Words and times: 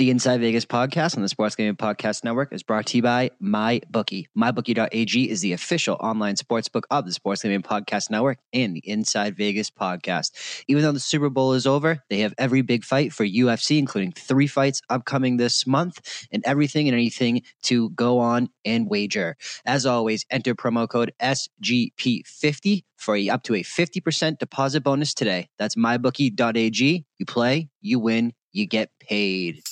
The 0.00 0.08
Inside 0.08 0.40
Vegas 0.40 0.64
podcast 0.64 1.18
on 1.18 1.22
the 1.22 1.28
Sports 1.28 1.56
Gambling 1.56 1.76
Podcast 1.76 2.24
Network 2.24 2.54
is 2.54 2.62
brought 2.62 2.86
to 2.86 2.96
you 2.96 3.02
by 3.02 3.32
MyBookie. 3.42 4.28
MyBookie.ag 4.34 5.30
is 5.30 5.42
the 5.42 5.52
official 5.52 5.98
online 6.00 6.36
sports 6.36 6.68
book 6.68 6.86
of 6.90 7.04
the 7.04 7.12
Sports 7.12 7.42
Gambling 7.42 7.60
Podcast 7.60 8.08
Network 8.08 8.38
and 8.54 8.74
the 8.74 8.88
Inside 8.88 9.36
Vegas 9.36 9.70
podcast. 9.70 10.64
Even 10.68 10.84
though 10.84 10.92
the 10.92 11.00
Super 11.00 11.28
Bowl 11.28 11.52
is 11.52 11.66
over, 11.66 12.02
they 12.08 12.20
have 12.20 12.32
every 12.38 12.62
big 12.62 12.82
fight 12.82 13.12
for 13.12 13.26
UFC, 13.26 13.78
including 13.78 14.12
three 14.12 14.46
fights 14.46 14.80
upcoming 14.88 15.36
this 15.36 15.66
month, 15.66 16.26
and 16.32 16.42
everything 16.46 16.88
and 16.88 16.94
anything 16.94 17.42
to 17.64 17.90
go 17.90 18.20
on 18.20 18.48
and 18.64 18.88
wager. 18.88 19.36
As 19.66 19.84
always, 19.84 20.24
enter 20.30 20.54
promo 20.54 20.88
code 20.88 21.12
SGP50 21.20 22.84
for 22.96 23.16
a, 23.16 23.28
up 23.28 23.42
to 23.42 23.54
a 23.54 23.62
50% 23.62 24.38
deposit 24.38 24.82
bonus 24.82 25.12
today. 25.12 25.50
That's 25.58 25.74
mybookie.ag. 25.74 27.04
You 27.18 27.26
play, 27.26 27.68
you 27.82 27.98
win, 27.98 28.32
you 28.50 28.66
get 28.66 28.88
paid. 28.98 29.62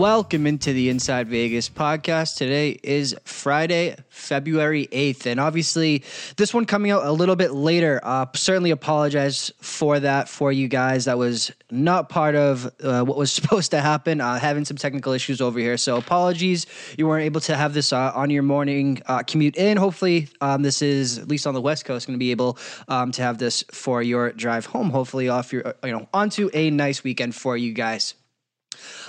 Welcome 0.00 0.46
into 0.46 0.72
the 0.72 0.88
Inside 0.88 1.28
Vegas 1.28 1.68
podcast. 1.68 2.38
Today 2.38 2.80
is 2.82 3.14
Friday, 3.24 3.96
February 4.08 4.86
8th. 4.86 5.26
And 5.26 5.38
obviously, 5.38 6.04
this 6.38 6.54
one 6.54 6.64
coming 6.64 6.90
out 6.90 7.04
a 7.04 7.12
little 7.12 7.36
bit 7.36 7.52
later. 7.52 8.00
Uh, 8.02 8.24
certainly 8.34 8.70
apologize 8.70 9.52
for 9.60 10.00
that 10.00 10.30
for 10.30 10.52
you 10.52 10.68
guys. 10.68 11.04
That 11.04 11.18
was 11.18 11.52
not 11.70 12.08
part 12.08 12.34
of 12.34 12.72
uh, 12.82 13.04
what 13.04 13.18
was 13.18 13.30
supposed 13.40 13.72
to 13.72 13.82
happen. 13.82 14.22
Uh, 14.22 14.38
having 14.38 14.64
some 14.64 14.78
technical 14.78 15.12
issues 15.12 15.42
over 15.42 15.58
here. 15.58 15.76
So, 15.76 15.98
apologies. 15.98 16.64
You 16.96 17.06
weren't 17.06 17.26
able 17.26 17.42
to 17.42 17.54
have 17.54 17.74
this 17.74 17.92
uh, 17.92 18.10
on 18.14 18.30
your 18.30 18.42
morning 18.42 19.02
uh, 19.04 19.22
commute 19.24 19.58
in. 19.58 19.76
Hopefully, 19.76 20.28
um, 20.40 20.62
this 20.62 20.80
is, 20.80 21.18
at 21.18 21.28
least 21.28 21.46
on 21.46 21.52
the 21.52 21.60
West 21.60 21.84
Coast, 21.84 22.06
going 22.06 22.18
to 22.18 22.18
be 22.18 22.30
able 22.30 22.56
um, 22.88 23.12
to 23.12 23.20
have 23.20 23.36
this 23.36 23.64
for 23.70 24.02
your 24.02 24.32
drive 24.32 24.64
home. 24.64 24.88
Hopefully, 24.88 25.28
off 25.28 25.52
your, 25.52 25.68
uh, 25.68 25.72
you 25.84 25.92
know, 25.92 26.08
onto 26.14 26.48
a 26.54 26.70
nice 26.70 27.04
weekend 27.04 27.34
for 27.34 27.54
you 27.54 27.74
guys. 27.74 28.14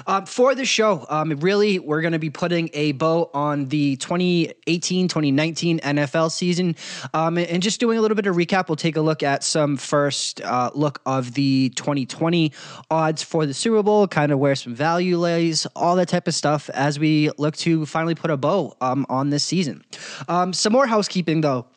Um, 0.08 0.26
for 0.26 0.56
the 0.56 0.66
show, 0.66 1.06
um, 1.10 1.32
really, 1.40 1.80
we're 1.80 2.02
going 2.02 2.14
to 2.14 2.20
be 2.20 2.30
putting 2.30 2.70
a 2.74 2.92
bow 2.94 3.30
on 3.34 3.68
the 3.68 3.96
2018 3.98 5.08
2019 5.08 5.80
NFL 5.80 6.32
season 6.32 6.76
um, 7.14 7.38
and 7.38 7.62
just 7.62 7.80
doing 7.80 7.98
a 7.98 8.02
little 8.02 8.16
bit 8.16 8.28
of 8.28 8.36
recap. 8.36 8.70
We'll 8.70 8.76
take 8.76 8.96
a 8.96 9.02
look 9.02 9.24
at 9.24 9.44
some 9.44 9.78
first 9.78 10.42
uh, 10.42 10.72
look 10.74 11.02
of 11.06 11.34
the 11.34 11.70
2020 11.76 12.52
odds 12.90 13.24
for 13.24 13.46
the 13.46 13.54
Super 13.54 13.84
Bowl, 13.84 14.08
kind 14.08 14.32
of 14.32 14.40
where 14.40 14.56
some 14.56 14.74
value 14.74 15.18
lays, 15.18 15.66
all 15.76 15.96
that 15.96 16.10
type 16.10 16.28
of 16.28 16.34
stuff 16.34 16.70
as 16.72 17.00
we 17.00 17.30
look 17.38 17.56
to 17.58 17.86
finally 17.86 18.16
put 18.16 18.32
a 18.32 18.38
bow 18.38 18.76
um, 18.82 19.06
on 19.10 19.30
this 19.30 19.44
season. 19.44 19.84
Um, 20.28 20.54
some 20.54 20.74
more 20.74 20.88
housekeeping, 20.88 21.42
though 21.42 21.68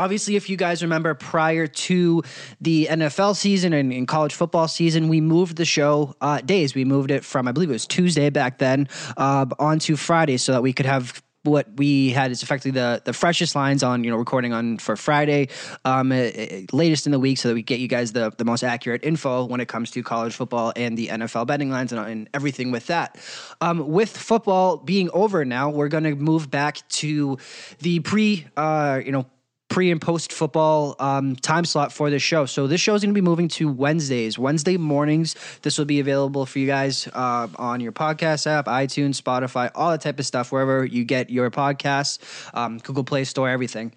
obviously, 0.00 0.34
if 0.34 0.48
you 0.48 0.56
guys 0.56 0.82
remember, 0.82 1.14
prior 1.14 1.66
to 1.66 2.22
the 2.60 2.88
NFL 2.90 3.36
season 3.36 3.72
and, 3.72 4.08
college 4.08 4.34
football 4.34 4.66
season, 4.66 5.08
we 5.08 5.20
moved 5.20 5.56
the 5.56 5.64
show 5.64 6.16
uh, 6.20 6.40
days. 6.40 6.74
We 6.74 6.84
moved 6.84 7.10
it 7.10 7.24
from, 7.24 7.46
I 7.46 7.52
believe 7.52 7.68
it 7.68 7.74
was 7.74 7.86
Tuesday 7.86 8.30
back 8.30 8.58
then, 8.58 8.88
uh, 9.16 9.46
onto 9.58 9.94
Friday 9.94 10.38
so 10.38 10.52
that 10.52 10.62
we 10.62 10.72
could 10.72 10.86
have 10.86 11.22
what 11.42 11.66
we 11.76 12.10
had 12.10 12.30
is 12.30 12.42
effectively 12.42 12.72
the 12.72 13.00
the 13.04 13.14
freshest 13.14 13.54
lines 13.54 13.82
on 13.82 14.04
you 14.04 14.10
know 14.10 14.16
recording 14.18 14.52
on 14.52 14.76
for 14.76 14.94
Friday, 14.94 15.48
um, 15.86 16.12
uh, 16.12 16.28
latest 16.72 17.06
in 17.06 17.12
the 17.12 17.18
week, 17.18 17.38
so 17.38 17.48
that 17.48 17.54
we 17.54 17.62
get 17.62 17.80
you 17.80 17.88
guys 17.88 18.12
the 18.12 18.30
the 18.36 18.44
most 18.44 18.62
accurate 18.62 19.04
info 19.04 19.46
when 19.46 19.60
it 19.60 19.66
comes 19.66 19.90
to 19.92 20.02
college 20.02 20.34
football 20.34 20.72
and 20.76 20.98
the 20.98 21.08
NFL 21.08 21.46
betting 21.46 21.70
lines 21.70 21.92
and, 21.92 22.06
and 22.06 22.28
everything 22.34 22.70
with 22.70 22.88
that. 22.88 23.18
Um, 23.60 23.88
with 23.88 24.14
football 24.14 24.76
being 24.76 25.08
over 25.14 25.44
now, 25.44 25.70
we're 25.70 25.88
going 25.88 26.04
to 26.04 26.14
move 26.14 26.50
back 26.50 26.86
to 26.90 27.38
the 27.78 28.00
pre 28.00 28.46
uh, 28.56 29.00
you 29.04 29.12
know 29.12 29.24
pre 29.70 29.90
and 29.90 30.02
post 30.02 30.32
football 30.32 30.96
um, 30.98 31.36
time 31.36 31.64
slot 31.64 31.92
for 31.92 32.10
this 32.10 32.22
show. 32.22 32.44
So 32.44 32.66
this 32.66 32.80
show 32.80 32.94
is 32.94 33.02
going 33.02 33.14
to 33.14 33.18
be 33.18 33.24
moving 33.24 33.48
to 33.48 33.72
Wednesdays, 33.72 34.38
Wednesday 34.38 34.76
mornings. 34.76 35.36
This 35.62 35.78
will 35.78 35.86
be 35.86 36.00
available 36.00 36.44
for 36.44 36.58
you 36.58 36.66
guys 36.66 37.08
uh, 37.14 37.48
on 37.56 37.80
your 37.80 37.92
podcast 37.92 38.46
app, 38.46 38.66
iTunes, 38.66 39.20
Spotify, 39.22 39.70
all 39.74 39.92
that 39.92 40.02
type 40.02 40.18
of 40.18 40.26
stuff, 40.26 40.52
wherever 40.52 40.84
you 40.84 41.04
get 41.04 41.30
your 41.30 41.50
podcasts, 41.50 42.18
um, 42.52 42.78
Google 42.78 43.04
Play 43.04 43.24
Store, 43.24 43.48
everything. 43.48 43.94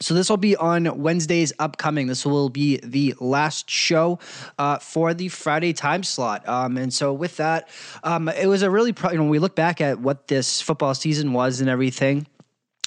So 0.00 0.14
this 0.14 0.30
will 0.30 0.38
be 0.38 0.56
on 0.56 1.02
Wednesdays 1.02 1.52
upcoming. 1.58 2.06
This 2.06 2.24
will 2.24 2.48
be 2.48 2.78
the 2.82 3.14
last 3.20 3.68
show 3.68 4.18
uh, 4.58 4.78
for 4.78 5.12
the 5.12 5.28
Friday 5.28 5.74
time 5.74 6.04
slot. 6.04 6.48
Um, 6.48 6.78
and 6.78 6.94
so 6.94 7.12
with 7.12 7.36
that, 7.36 7.68
um, 8.02 8.28
it 8.28 8.46
was 8.46 8.62
a 8.62 8.70
really 8.70 8.94
pro- 8.94 9.10
you 9.10 9.18
know 9.18 9.24
when 9.24 9.30
we 9.30 9.38
look 9.38 9.54
back 9.54 9.82
at 9.82 10.00
what 10.00 10.28
this 10.28 10.62
football 10.62 10.94
season 10.94 11.34
was 11.34 11.60
and 11.60 11.68
everything. 11.68 12.26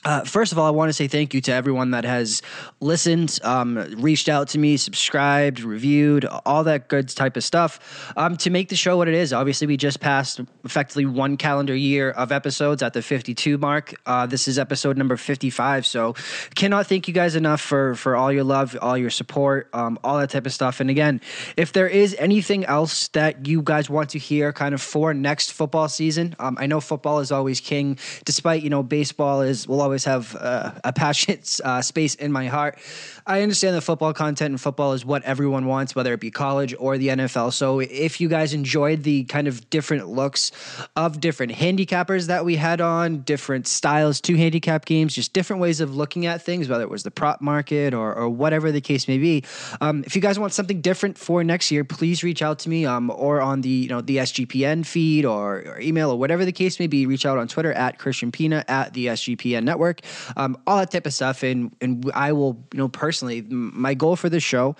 Uh, 0.06 0.24
first 0.24 0.52
of 0.52 0.59
all, 0.59 0.66
I 0.66 0.72
want 0.72 0.90
to 0.90 0.94
say 0.94 1.08
thank 1.08 1.34
you 1.34 1.41
to 1.41 1.53
everyone 1.53 1.91
that 1.91 2.03
has 2.03 2.41
listened, 2.81 3.40
um, 3.44 3.78
reached 3.97 4.28
out 4.28 4.50
to 4.50 4.58
me, 4.58 4.75
subscribed, 4.78 5.62
reviewed, 5.62 6.25
all 6.46 6.64
that 6.66 6.90
good 6.90 7.08
type 7.09 7.38
of 7.38 7.44
stuff 7.44 8.13
um, 8.18 8.36
to 8.38 8.50
make 8.50 8.69
the 8.69 8.75
show 8.75 8.97
what 8.97 9.08
it 9.08 9.13
is. 9.13 9.31
Obviously, 9.31 9.68
we 9.68 9.78
just 9.78 10.00
passed 10.00 10.42
effectively 10.66 11.06
one 11.06 11.38
calendar 11.38 11.75
year 11.75 12.12
of 12.12 12.31
episodes 12.31 12.84
at 12.84 12.94
the 12.94 13.02
52 13.02 13.58
mark. 13.58 13.94
Uh, 14.06 14.25
this 14.25 14.47
is 14.47 14.59
episode 14.59 14.97
number 14.97 15.16
55. 15.16 15.86
So, 15.86 16.16
cannot 16.56 16.88
thank 16.88 17.08
you 17.08 17.13
guys 17.13 17.36
enough 17.36 17.62
for 17.62 17.96
for 17.96 18.16
all 18.16 18.31
your 18.31 18.44
love, 18.44 18.78
all 18.81 18.97
your 18.97 19.09
support, 19.09 19.69
um, 19.74 19.97
all 20.03 20.18
that 20.19 20.30
type 20.30 20.46
of 20.46 20.53
stuff. 20.53 20.80
And 20.80 20.90
again, 20.90 21.22
if 21.56 21.72
there 21.72 21.88
is 21.88 22.16
anything 22.19 22.66
else 22.66 23.08
that 23.09 23.47
you 23.47 23.62
guys 23.62 23.90
want 23.90 24.09
to 24.12 24.19
hear, 24.19 24.52
kind 24.52 24.74
of 24.74 24.81
for 24.81 25.13
next 25.13 25.53
football 25.53 25.88
season, 25.88 26.36
um, 26.40 26.58
I 26.59 26.68
know 26.68 26.81
football 26.81 27.19
is 27.19 27.31
always 27.31 27.59
king, 27.59 27.97
despite 28.25 28.63
you 28.63 28.69
know 28.69 28.84
baseball 28.84 29.42
is 29.42 29.68
will 29.68 29.81
always 29.81 29.93
always 29.94 30.06
have 30.06 30.36
uh, 30.36 30.72
a 30.84 30.92
passionate 30.92 31.59
uh, 31.64 31.81
space 31.84 32.16
in 32.16 32.31
my 32.31 32.48
heart. 32.48 32.80
I 33.28 33.44
understand 33.44 33.76
that 33.76 33.81
football 33.81 34.12
content 34.12 34.50
and 34.50 34.59
football 34.59 34.94
is 34.94 35.06
what 35.06 35.24
everyone 35.24 35.66
wants, 35.66 35.96
whether 35.96 36.14
it 36.14 36.20
be 36.20 36.31
college 36.31 36.74
or 36.80 36.98
the 36.98 37.09
NFL. 37.09 37.54
So 37.54 37.80
if 37.80 38.20
you 38.20 38.28
guys 38.28 38.54
enjoyed 38.54 39.04
the 39.04 39.24
kind 39.26 39.48
of 39.48 39.70
different 39.70 40.09
looks 40.09 40.52
of 40.96 41.20
different 41.20 41.52
handicappers 41.52 42.28
that 42.28 42.44
we 42.44 42.56
had 42.56 42.81
on, 42.81 43.22
different 43.22 43.68
styles 43.68 44.20
to 44.22 44.36
handicap 44.36 44.86
games, 44.86 45.14
just 45.14 45.31
different 45.31 45.62
ways 45.62 45.80
of 45.80 45.96
looking 45.96 46.25
at 46.25 46.42
things, 46.42 46.68
whether 46.68 46.84
it 46.84 46.90
was 46.90 47.04
the 47.04 47.12
prop 47.12 47.40
market 47.40 47.94
or, 47.94 48.14
or 48.16 48.30
whatever 48.30 48.72
the 48.72 48.81
case 48.81 49.08
may 49.08 49.20
be. 49.20 49.44
Um, 49.80 50.04
if 50.08 50.16
you 50.16 50.22
guys 50.24 50.40
want 50.40 50.54
something 50.54 50.81
different 50.81 51.20
for 51.20 51.44
next 51.44 51.70
year, 51.70 51.84
please 51.84 52.24
reach 52.24 52.42
out 52.42 52.58
to 52.60 52.70
me 52.70 52.86
um, 52.86 53.12
or 53.12 53.42
on 53.42 53.62
the 53.62 53.70
you 53.70 53.90
know 53.90 54.02
the 54.02 54.18
SGPN 54.18 54.86
feed 54.86 55.24
or, 55.24 55.60
or, 55.60 55.80
email 55.80 56.10
or 56.10 56.18
whatever 56.18 56.46
the 56.46 56.52
case 56.52 56.80
may 56.80 56.88
be. 56.88 57.06
Reach 57.06 57.28
out 57.28 57.38
on 57.38 57.48
Twitter 57.48 57.72
at 57.74 58.00
Christian 58.00 58.31
Pina 58.31 58.66
at 58.68 58.94
the 58.94 59.08
SGPN 59.08 59.64
Network, 59.64 59.82
um, 60.38 60.57
all 60.66 60.77
that 60.77 60.91
type 60.91 61.05
of 61.05 61.13
stuff, 61.13 61.44
and 61.44 61.75
and 61.81 62.11
I 62.13 62.31
will 62.31 62.66
you 62.73 62.79
know 62.79 62.89
personally 62.89 63.41
my 63.49 63.94
goal 63.94 64.16
for 64.16 64.29
this 64.29 64.44
show 64.44 64.75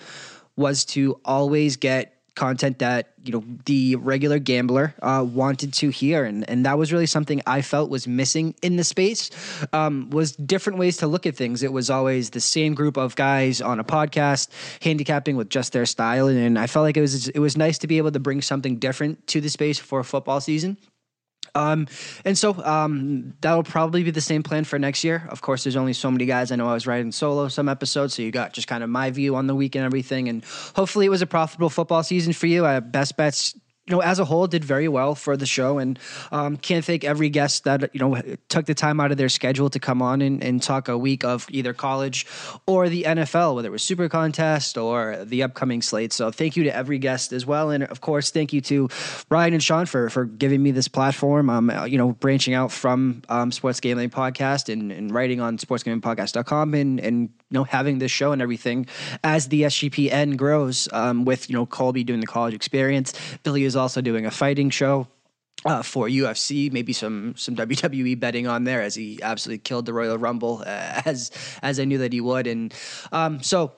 was 0.56 0.84
to 0.84 1.20
always 1.24 1.76
get 1.76 2.14
content 2.34 2.80
that 2.80 3.12
you 3.24 3.32
know 3.32 3.44
the 3.64 3.96
regular 3.96 4.38
gambler 4.38 4.94
uh, 5.02 5.24
wanted 5.26 5.72
to 5.72 5.90
hear. 5.90 6.24
And, 6.24 6.48
and 6.48 6.66
that 6.66 6.76
was 6.78 6.92
really 6.92 7.06
something 7.06 7.40
i 7.46 7.62
felt 7.62 7.90
was 7.90 8.06
missing 8.06 8.54
in 8.62 8.76
the 8.76 8.84
space 8.84 9.30
um, 9.72 10.10
was 10.10 10.32
different 10.32 10.78
ways 10.78 10.98
to 10.98 11.06
look 11.06 11.26
at 11.26 11.36
things. 11.36 11.62
It 11.62 11.72
was 11.72 11.90
always 11.90 12.30
the 12.30 12.40
same 12.40 12.74
group 12.74 12.96
of 12.96 13.16
guys 13.16 13.60
on 13.60 13.78
a 13.80 13.84
podcast 13.84 14.48
handicapping 14.82 15.36
with 15.36 15.48
just 15.48 15.72
their 15.72 15.86
style. 15.86 16.26
And, 16.26 16.38
and 16.38 16.58
i 16.58 16.66
felt 16.66 16.84
like 16.84 16.96
it 16.96 17.00
was 17.00 17.28
it 17.28 17.38
was 17.38 17.56
nice 17.56 17.78
to 17.78 17.86
be 17.86 17.98
able 17.98 18.12
to 18.12 18.20
bring 18.20 18.42
something 18.42 18.78
different 18.78 19.26
to 19.28 19.40
the 19.40 19.48
space 19.48 19.78
for 19.78 20.00
a 20.00 20.04
football 20.04 20.40
season 20.40 20.76
um, 21.54 21.86
and 22.24 22.36
so 22.36 22.54
um, 22.64 23.34
that'll 23.40 23.62
probably 23.62 24.02
be 24.02 24.10
the 24.10 24.20
same 24.20 24.42
plan 24.42 24.64
for 24.64 24.78
next 24.78 25.04
year. 25.04 25.26
Of 25.28 25.42
course, 25.42 25.64
there's 25.64 25.76
only 25.76 25.92
so 25.92 26.10
many 26.10 26.26
guys. 26.26 26.50
I 26.52 26.56
know 26.56 26.68
I 26.68 26.74
was 26.74 26.86
writing 26.86 27.12
solo 27.12 27.48
some 27.48 27.68
episodes, 27.68 28.14
so 28.14 28.22
you 28.22 28.30
got 28.30 28.52
just 28.52 28.68
kind 28.68 28.82
of 28.82 28.90
my 28.90 29.10
view 29.10 29.36
on 29.36 29.46
the 29.46 29.54
week 29.54 29.74
and 29.74 29.84
everything. 29.84 30.28
And 30.28 30.44
hopefully, 30.74 31.06
it 31.06 31.10
was 31.10 31.22
a 31.22 31.26
profitable 31.26 31.70
football 31.70 32.02
season 32.02 32.32
for 32.32 32.46
you. 32.46 32.66
I 32.66 32.80
best 32.80 33.16
bets 33.16 33.54
you 33.86 33.94
know, 33.94 34.00
as 34.00 34.18
a 34.18 34.24
whole, 34.24 34.46
did 34.46 34.64
very 34.64 34.88
well 34.88 35.14
for 35.14 35.36
the 35.36 35.44
show, 35.44 35.78
and 35.78 35.98
um, 36.32 36.56
can't 36.56 36.84
thank 36.84 37.04
every 37.04 37.28
guest 37.28 37.64
that 37.64 37.90
you 37.92 38.00
know 38.00 38.20
took 38.48 38.64
the 38.64 38.74
time 38.74 38.98
out 38.98 39.10
of 39.10 39.18
their 39.18 39.28
schedule 39.28 39.68
to 39.68 39.78
come 39.78 40.00
on 40.00 40.22
and, 40.22 40.42
and 40.42 40.62
talk 40.62 40.88
a 40.88 40.96
week 40.96 41.22
of 41.22 41.46
either 41.50 41.74
college 41.74 42.26
or 42.66 42.88
the 42.88 43.02
NFL, 43.02 43.56
whether 43.56 43.68
it 43.68 43.72
was 43.72 43.82
Super 43.82 44.08
Contest 44.08 44.78
or 44.78 45.22
the 45.24 45.42
upcoming 45.42 45.82
slate. 45.82 46.14
So, 46.14 46.30
thank 46.30 46.56
you 46.56 46.64
to 46.64 46.74
every 46.74 46.98
guest 46.98 47.32
as 47.32 47.44
well, 47.44 47.70
and 47.70 47.84
of 47.84 48.00
course, 48.00 48.30
thank 48.30 48.54
you 48.54 48.62
to 48.62 48.88
Ryan 49.28 49.54
and 49.54 49.62
Sean 49.62 49.84
for 49.84 50.08
for 50.08 50.24
giving 50.24 50.62
me 50.62 50.70
this 50.70 50.88
platform. 50.88 51.50
Um, 51.50 51.70
you 51.86 51.98
know, 51.98 52.12
branching 52.12 52.54
out 52.54 52.72
from 52.72 53.22
um, 53.28 53.52
Sports 53.52 53.80
Gambling 53.80 54.10
Podcast 54.10 54.72
and, 54.72 54.92
and 54.92 55.12
writing 55.12 55.42
on 55.42 55.58
SportsGamblingPodcast.com 55.58 56.72
and 56.72 57.00
and 57.00 57.28
you 57.54 57.60
know 57.60 57.64
having 57.64 57.98
this 58.00 58.10
show 58.10 58.32
and 58.32 58.42
everything. 58.42 58.86
As 59.22 59.48
the 59.48 59.62
SGPN 59.62 60.36
grows 60.36 60.88
um, 60.92 61.24
with 61.24 61.48
you 61.48 61.54
know 61.54 61.66
Colby 61.66 62.02
doing 62.02 62.20
the 62.20 62.26
college 62.26 62.52
experience, 62.52 63.12
Billy 63.44 63.62
is 63.62 63.76
also 63.76 64.00
doing 64.00 64.26
a 64.26 64.30
fighting 64.32 64.70
show 64.70 65.06
uh, 65.64 65.82
for 65.82 66.08
UFC, 66.08 66.72
maybe 66.72 66.92
some 66.92 67.34
some 67.36 67.54
WWE 67.62 68.18
betting 68.18 68.48
on 68.48 68.64
there 68.64 68.82
as 68.82 68.96
he 68.96 69.22
absolutely 69.22 69.58
killed 69.58 69.86
the 69.86 69.92
Royal 69.92 70.18
Rumble 70.18 70.64
uh, 70.66 71.02
as 71.06 71.30
as 71.62 71.78
I 71.78 71.84
knew 71.84 71.98
that 71.98 72.12
he 72.12 72.20
would, 72.20 72.48
and 72.48 72.74
um, 73.12 73.40
so 73.40 73.72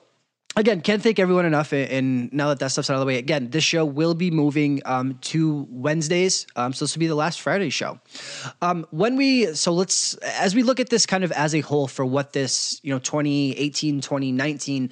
again, 0.57 0.81
can't 0.81 1.01
thank 1.01 1.19
everyone 1.19 1.45
enough. 1.45 1.71
And 1.71 2.31
now 2.33 2.49
that 2.49 2.59
that 2.59 2.71
stuff's 2.71 2.89
out 2.89 2.95
of 2.95 2.99
the 2.99 3.05
way, 3.05 3.17
again, 3.17 3.49
this 3.49 3.63
show 3.63 3.85
will 3.85 4.13
be 4.13 4.31
moving 4.31 4.81
um, 4.85 5.17
to 5.21 5.67
Wednesdays. 5.69 6.47
Um, 6.55 6.73
so 6.73 6.85
this 6.85 6.95
will 6.95 6.99
be 6.99 7.07
the 7.07 7.15
last 7.15 7.41
Friday 7.41 7.69
show. 7.69 7.99
Um, 8.61 8.85
when 8.91 9.15
we, 9.15 9.53
so 9.53 9.71
let's, 9.71 10.15
as 10.15 10.55
we 10.55 10.63
look 10.63 10.79
at 10.79 10.89
this 10.89 11.05
kind 11.05 11.23
of 11.23 11.31
as 11.31 11.53
a 11.53 11.61
whole 11.61 11.87
for 11.87 12.05
what 12.05 12.33
this, 12.33 12.79
you 12.83 12.93
know, 12.93 12.99
2018, 12.99 14.01
2019 14.01 14.89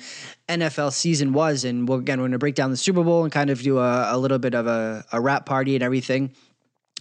NFL 0.48 0.94
season 0.94 1.34
was, 1.34 1.66
and 1.66 1.90
we'll, 1.90 2.00
again, 2.00 2.20
we're 2.20 2.24
going 2.24 2.32
to 2.34 2.40
break 2.40 2.56
down 2.56 2.70
the 2.70 2.78
Super 2.78 3.04
Bowl 3.04 3.24
and 3.24 3.32
kind 3.32 3.50
of 3.50 3.62
do 3.62 3.80
a, 3.80 4.16
a 4.16 4.18
little 4.18 4.40
bit 4.40 4.54
of 4.54 4.68
a, 4.68 5.04
a 5.12 5.20
wrap 5.20 5.46
party 5.46 5.76
and 5.76 5.84
everything 5.84 6.32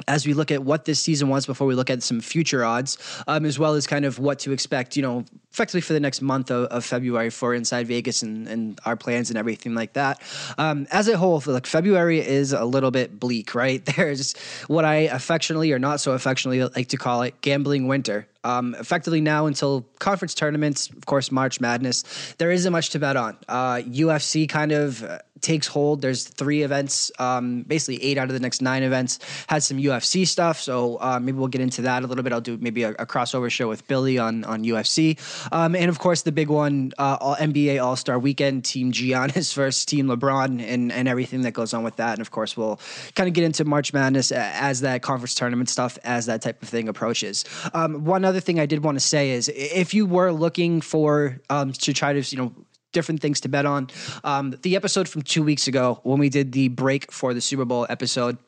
as 0.09 0.27
we 0.27 0.35
look 0.35 0.51
at 0.51 0.63
what 0.65 0.85
this 0.85 0.99
season 0.99 1.29
was 1.29 1.47
before 1.47 1.67
we 1.67 1.75
look 1.75 1.89
at 1.89 2.03
some 2.03 2.21
future 2.21 2.65
odds, 2.65 2.99
um, 3.29 3.45
as 3.45 3.59
well 3.59 3.75
as 3.75 3.87
kind 3.87 4.05
of 4.05 4.19
what 4.19 4.41
to 4.41 4.53
expect, 4.53 4.97
you 4.97 5.03
know, 5.03 5.25
effectively 5.53 5.81
for 5.81 5.93
the 5.93 6.01
next 6.01 6.21
month 6.21 6.51
of, 6.51 6.67
of 6.67 6.85
February 6.85 7.31
for 7.31 7.55
Inside 7.55 7.87
Vegas 7.87 8.23
and, 8.23 8.49
and, 8.49 8.81
our 8.85 8.97
plans 8.97 9.31
and 9.31 9.39
everything 9.39 9.77
like 9.77 9.93
that. 9.93 10.21
Um, 10.59 10.89
as 10.91 11.07
a 11.07 11.17
whole, 11.17 11.41
like 11.47 11.67
February 11.67 12.19
is 12.19 12.53
a 12.53 12.65
little 12.65 12.91
bit 12.91 13.21
bleak, 13.21 13.55
right? 13.55 13.85
There's 13.97 14.37
what 14.67 14.85
I 14.85 14.95
affectionately 14.97 15.71
or 15.73 15.79
not 15.79 16.01
so 16.01 16.11
affectionately 16.13 16.65
like 16.75 16.89
to 16.89 16.97
call 16.97 17.23
it 17.23 17.41
gambling 17.41 17.87
winter. 17.87 18.27
Um, 18.43 18.75
effectively 18.79 19.21
now 19.21 19.47
until 19.47 19.87
conference 20.01 20.35
tournaments, 20.35 20.91
of 20.91 21.07
course, 21.07 21.31
March 21.31 21.61
Madness, 21.61 22.35
there 22.39 22.51
isn't 22.51 22.73
much 22.73 22.91
to 22.91 22.99
bet 22.99 23.17
on. 23.17 23.39
Uh, 23.49 23.77
UFC 23.77 24.49
kind 24.49 24.73
of 24.73 25.03
uh, 25.05 25.19
takes 25.45 25.67
hold. 25.67 26.03
There's 26.03 26.25
three 26.25 26.63
events, 26.63 27.11
um, 27.19 27.63
basically 27.63 28.03
eight 28.05 28.19
out 28.19 28.29
of 28.29 28.35
the 28.35 28.41
next 28.41 28.61
nine 28.61 28.83
events 28.83 29.19
has 29.49 29.65
some 29.65 29.79
UFC 29.79 30.27
stuff. 30.27 30.61
So 30.61 30.99
uh, 31.01 31.19
maybe 31.21 31.39
we'll 31.39 31.49
get 31.49 31.61
into 31.61 31.83
that 31.83 32.03
a 32.03 32.07
little 32.07 32.23
bit. 32.23 32.33
I'll 32.33 32.41
do 32.41 32.59
maybe 32.61 32.83
a, 32.83 32.91
a 32.91 33.07
crossover 33.07 33.51
show 33.51 33.69
with 33.69 33.87
Billy 33.89 34.19
on 34.19 34.45
on 34.45 34.65
UFC, 34.65 35.19
um, 35.53 35.75
and 35.75 35.89
of 35.89 35.99
course 35.99 36.23
the 36.23 36.33
big 36.33 36.49
one, 36.49 36.93
uh, 36.99 37.17
all, 37.21 37.37
NBA 37.37 37.83
All 37.83 37.97
Star 37.97 38.19
Weekend, 38.19 38.65
Team 38.65 38.93
Giannis 38.93 39.55
versus 39.61 39.85
Team 39.87 40.07
LeBron, 40.07 40.63
and 40.63 40.93
and 40.93 41.09
everything 41.09 41.43
that 41.43 41.53
goes 41.53 41.73
on 41.73 41.83
with 41.83 41.97
that. 41.97 42.13
And 42.13 42.21
of 42.21 42.31
course 42.31 42.57
we'll 42.57 42.79
kind 43.15 43.29
of 43.29 43.35
get 43.35 43.45
into 43.45 43.65
March 43.65 43.93
Madness 43.93 44.33
as 44.33 44.83
that 44.83 45.01
conference 45.03 45.35
tournament 45.35 45.71
stuff 45.71 45.99
as 46.05 46.27
that 46.27 46.43
type 46.43 46.63
of 46.63 46.69
thing 46.69 46.89
approaches. 46.89 47.45
Um, 47.73 48.05
one 48.05 48.25
other 48.25 48.35
other 48.35 48.41
thing 48.41 48.59
I 48.59 48.67
did 48.67 48.83
want 48.83 48.97
to 48.97 49.07
say 49.07 49.31
is 49.31 49.49
if 49.49 49.95
you 49.95 50.07
were 50.07 50.33
looking 50.33 50.81
for 50.81 51.41
um, 51.51 51.73
to 51.73 51.93
try 51.93 52.13
to 52.13 52.21
you 52.21 52.43
know 52.43 52.53
different 52.95 53.21
things 53.21 53.41
to 53.41 53.49
bet 53.49 53.67
on, 53.67 53.91
um, 54.25 54.55
the 54.63 54.77
episode 54.77 55.07
from 55.09 55.21
two 55.21 55.43
weeks 55.43 55.69
ago 55.69 56.01
when 56.03 56.19
we 56.19 56.31
did 56.31 56.53
the 56.53 56.69
break 56.69 57.13
for 57.13 57.35
the 57.35 57.43
Super 57.43 57.67
Bowl 57.67 57.87
episode. 57.91 58.39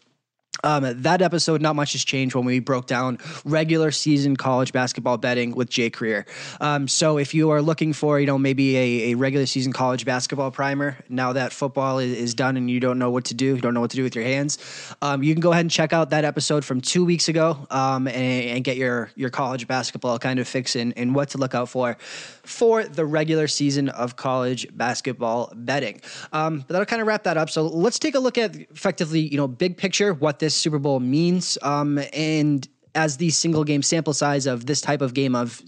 Um, 0.64 1.02
that 1.02 1.22
episode, 1.22 1.60
not 1.60 1.76
much 1.76 1.92
has 1.92 2.04
changed 2.04 2.34
when 2.34 2.44
we 2.44 2.60
broke 2.60 2.86
down 2.86 3.18
regular 3.44 3.90
season 3.90 4.36
college 4.36 4.72
basketball 4.72 5.18
betting 5.18 5.54
with 5.54 5.68
Jay 5.68 5.90
Creer. 5.90 6.26
Um, 6.60 6.88
so 6.88 7.18
if 7.18 7.34
you 7.34 7.50
are 7.50 7.62
looking 7.62 7.92
for, 7.92 8.18
you 8.20 8.26
know, 8.26 8.38
maybe 8.38 8.76
a, 8.76 9.12
a, 9.12 9.14
regular 9.16 9.46
season 9.46 9.72
college 9.72 10.04
basketball 10.04 10.50
primer, 10.50 10.96
now 11.08 11.32
that 11.32 11.52
football 11.52 11.98
is, 11.98 12.16
is, 12.16 12.34
done 12.34 12.56
and 12.56 12.70
you 12.70 12.80
don't 12.80 12.98
know 12.98 13.10
what 13.10 13.24
to 13.26 13.34
do, 13.34 13.54
you 13.54 13.60
don't 13.60 13.74
know 13.74 13.80
what 13.80 13.90
to 13.90 13.96
do 13.96 14.02
with 14.02 14.14
your 14.14 14.24
hands, 14.24 14.58
um, 15.02 15.22
you 15.22 15.34
can 15.34 15.40
go 15.40 15.52
ahead 15.52 15.62
and 15.62 15.70
check 15.70 15.92
out 15.92 16.10
that 16.10 16.24
episode 16.24 16.64
from 16.64 16.80
two 16.80 17.04
weeks 17.04 17.28
ago 17.28 17.66
um, 17.70 18.06
and, 18.08 18.16
and, 18.16 18.64
get 18.64 18.76
your 18.76 19.10
your 19.14 19.30
college 19.30 19.68
basketball 19.68 20.18
kind 20.18 20.38
of 20.38 20.48
fix 20.48 20.74
in 20.76 20.92
and 20.94 21.14
what 21.14 21.30
to 21.30 21.38
look 21.38 21.54
out 21.54 21.68
for 21.68 21.96
for 22.42 22.84
the 22.84 23.04
regular 23.04 23.46
season 23.48 23.88
of 23.90 24.16
college 24.16 24.66
basketball 24.76 25.52
betting. 25.54 26.00
Um, 26.32 26.58
but 26.58 26.68
that'll 26.68 26.86
kind 26.86 27.00
of 27.00 27.08
wrap 27.08 27.24
that 27.24 27.36
up. 27.36 27.48
So 27.50 27.66
let's 27.66 27.98
take 27.98 28.14
a 28.14 28.18
look 28.18 28.38
at 28.38 28.56
effectively, 28.56 29.20
you 29.20 29.36
know, 29.36 29.46
big 29.46 29.76
picture 29.76 30.12
what 30.14 30.38
this 30.38 30.45
Super 30.54 30.78
Bowl 30.78 31.00
means, 31.00 31.58
um, 31.62 31.98
and 32.12 32.66
as 32.94 33.19
the 33.19 33.31
single 33.31 33.64
game 33.64 33.82
sample 33.82 34.14
size 34.14 34.46
of 34.46 34.66
this 34.66 34.81
type 34.81 35.02
of 35.02 35.14
game 35.14 35.34
of 35.34 35.62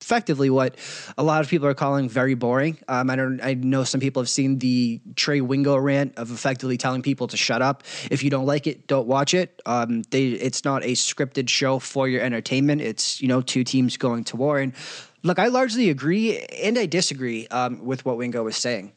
effectively 0.00 0.50
what 0.50 0.76
a 1.16 1.22
lot 1.22 1.42
of 1.42 1.48
people 1.48 1.66
are 1.66 1.74
calling 1.74 2.08
very 2.08 2.34
boring. 2.34 2.78
Um, 2.86 3.10
I 3.10 3.16
don't. 3.16 3.40
I 3.42 3.54
know 3.54 3.84
some 3.84 4.00
people 4.00 4.22
have 4.22 4.28
seen 4.28 4.58
the 4.58 5.00
Trey 5.14 5.40
Wingo 5.40 5.76
rant 5.76 6.16
of 6.16 6.30
effectively 6.30 6.76
telling 6.76 7.02
people 7.02 7.26
to 7.28 7.36
shut 7.36 7.62
up. 7.62 7.82
If 8.10 8.22
you 8.22 8.30
don't 8.30 8.46
like 8.46 8.66
it, 8.66 8.86
don't 8.86 9.06
watch 9.06 9.34
it. 9.34 9.60
Um, 9.66 10.02
they. 10.10 10.26
It's 10.28 10.64
not 10.64 10.84
a 10.84 10.92
scripted 10.92 11.48
show 11.48 11.78
for 11.78 12.08
your 12.08 12.22
entertainment. 12.22 12.82
It's 12.82 13.20
you 13.20 13.28
know 13.28 13.40
two 13.40 13.64
teams 13.64 13.96
going 13.96 14.24
to 14.24 14.36
war. 14.36 14.58
And 14.58 14.74
look, 15.22 15.38
I 15.38 15.48
largely 15.48 15.90
agree 15.90 16.38
and 16.38 16.78
I 16.78 16.86
disagree 16.86 17.48
um, 17.48 17.84
with 17.84 18.04
what 18.04 18.16
Wingo 18.16 18.44
was 18.44 18.56
saying 18.56 18.92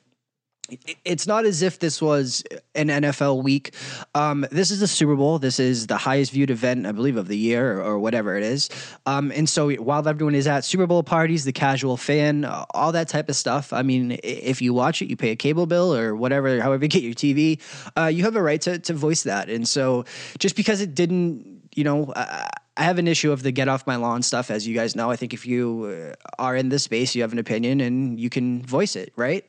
it's 1.06 1.27
not 1.27 1.45
as 1.45 1.62
if 1.62 1.80
this 1.80 2.01
was 2.01 2.44
an 2.75 2.88
NFL 2.88 3.44
week. 3.44 3.74
Um, 4.16 4.45
this 4.51 4.71
is 4.71 4.80
the 4.80 4.88
Super 4.88 5.16
Bowl. 5.16 5.39
This 5.39 5.60
is 5.60 5.88
the 5.88 5.98
highest 5.98 6.31
viewed 6.31 6.50
event, 6.50 6.86
I 6.86 6.92
believe, 6.92 7.18
of 7.18 7.27
the 7.27 7.38
year 7.38 7.80
or, 7.80 7.83
or 7.83 8.00
whatever 8.00 8.36
it 8.36 8.44
is. 8.44 8.69
Um, 9.06 9.31
and 9.36 9.48
so 9.48 9.71
while 9.75 10.07
everyone 10.07 10.36
is 10.36 10.48
at 10.48 10.66
Super 10.66 10.88
Bowl 10.88 11.04
parties, 11.04 11.45
the 11.45 11.51
casual 11.51 11.98
fan, 11.98 12.45
all 12.45 12.92
that 12.92 13.07
type 13.07 13.30
of 13.30 13.36
stuff, 13.36 13.74
I 13.74 13.81
mean, 13.81 14.18
if 14.24 14.62
you 14.62 14.74
watch 14.74 15.01
it, 15.01 15.10
you 15.10 15.16
pay 15.16 15.31
a 15.31 15.36
cable 15.36 15.66
bill 15.66 15.94
or 15.94 16.16
whatever, 16.16 16.62
however 16.62 16.86
you 16.86 16.89
get 16.89 17.04
your 17.04 17.13
TV, 17.13 17.62
uh, 17.98 18.06
you 18.06 18.24
have 18.24 18.36
a 18.36 18.42
right 18.42 18.62
to, 18.62 18.80
to 18.80 18.94
voice 18.94 19.24
that. 19.24 19.50
And 19.50 19.68
so 19.68 20.06
just 20.38 20.56
because 20.56 20.81
it 20.81 20.95
didn't, 20.95 21.69
you 21.75 21.83
know, 21.83 22.06
uh, 22.13 22.48
I 22.80 22.83
have 22.83 22.98
an 22.98 23.10
issue 23.10 23.31
of 23.31 23.44
the 23.44 23.51
get 23.51 23.68
off 23.68 23.86
my 23.86 23.98
lawn 23.98 24.22
stuff, 24.22 24.50
as 24.50 24.65
you 24.65 24.74
guys 24.74 24.95
know. 24.95 25.12
I 25.12 25.18
think 25.18 25.33
if 25.33 25.45
you 25.45 26.13
uh, 26.13 26.42
are 26.42 26.56
in 26.56 26.69
this 26.69 26.83
space, 26.83 27.13
you 27.13 27.22
have 27.24 27.33
an 27.33 27.39
opinion 27.39 27.81
and 27.81 28.18
you 28.18 28.30
can 28.30 28.62
voice 28.65 28.95
it, 28.95 29.12
right? 29.18 29.45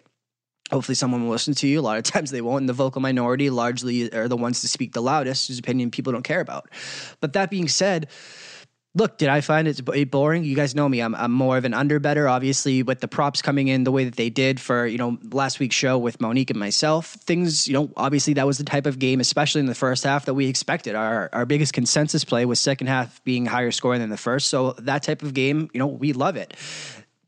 Hopefully 0.71 0.95
someone 0.95 1.25
will 1.25 1.31
listen 1.31 1.55
to 1.55 1.67
you. 1.67 1.81
A 1.81 1.83
lot 1.83 1.99
of 1.99 2.05
times 2.05 2.31
they 2.31 2.41
won't. 2.41 2.63
And 2.63 2.69
the 2.69 2.75
vocal 2.75 3.01
minority 3.01 3.51
largely 3.51 4.13
are 4.13 4.29
the 4.29 4.37
ones 4.37 4.61
to 4.63 4.69
speak 4.69 4.93
the 4.93 5.03
loudest, 5.03 5.49
whose 5.49 5.59
opinion 5.59 5.91
people 5.91 6.13
don't 6.13 6.23
care 6.23 6.41
about. 6.41 6.71
But 7.21 7.33
that 7.35 7.51
being 7.51 7.69
said, 7.69 8.09
look, 8.95 9.19
did 9.19 9.29
I 9.29 9.41
find 9.41 9.69
it 9.69 10.11
boring? 10.11 10.45
You 10.45 10.57
guys 10.57 10.75
know 10.75 10.89
me. 10.89 11.01
I'm, 11.01 11.15
I'm 11.15 11.31
more 11.31 11.57
of 11.57 11.65
an 11.65 11.75
under 11.75 12.01
better, 12.01 12.29
obviously, 12.29 12.83
with 12.83 13.01
the 13.01 13.09
props 13.09 13.41
coming 13.41 13.69
in 13.69 13.85
the 13.85 13.93
way 13.93 14.05
that 14.05 14.17
they 14.17 14.31
did 14.31 14.61
for, 14.61 14.87
you 14.87 14.99
know, 14.99 15.17
last 15.31 15.61
week's 15.61 15.77
show 15.77 15.97
with 15.97 16.21
Monique 16.21 16.51
and 16.51 16.59
myself. 16.59 17.07
Things, 17.07 17.69
you 17.69 17.75
know, 17.75 17.91
obviously 17.97 18.35
that 18.35 18.47
was 18.47 18.59
the 18.59 18.65
type 18.65 18.87
of 18.87 18.99
game, 18.99 19.21
especially 19.21 19.61
in 19.61 19.67
the 19.67 19.75
first 19.75 20.03
half, 20.03 20.25
that 20.25 20.35
we 20.35 20.47
expected. 20.47 20.95
Our, 20.97 21.31
our 21.33 21.47
biggest 21.47 21.73
consensus 21.73 22.25
play 22.25 22.45
was 22.45 22.59
second 22.59 22.89
half 22.89 23.23
being 23.23 23.47
higher 23.47 23.71
scoring 23.71 24.01
than 24.01 24.11
the 24.11 24.17
first. 24.17 24.49
So 24.49 24.73
that 24.79 25.03
type 25.03 25.23
of 25.23 25.35
game, 25.35 25.71
you 25.73 25.79
know, 25.79 25.87
we 25.87 26.13
love 26.13 26.37
it 26.37 26.57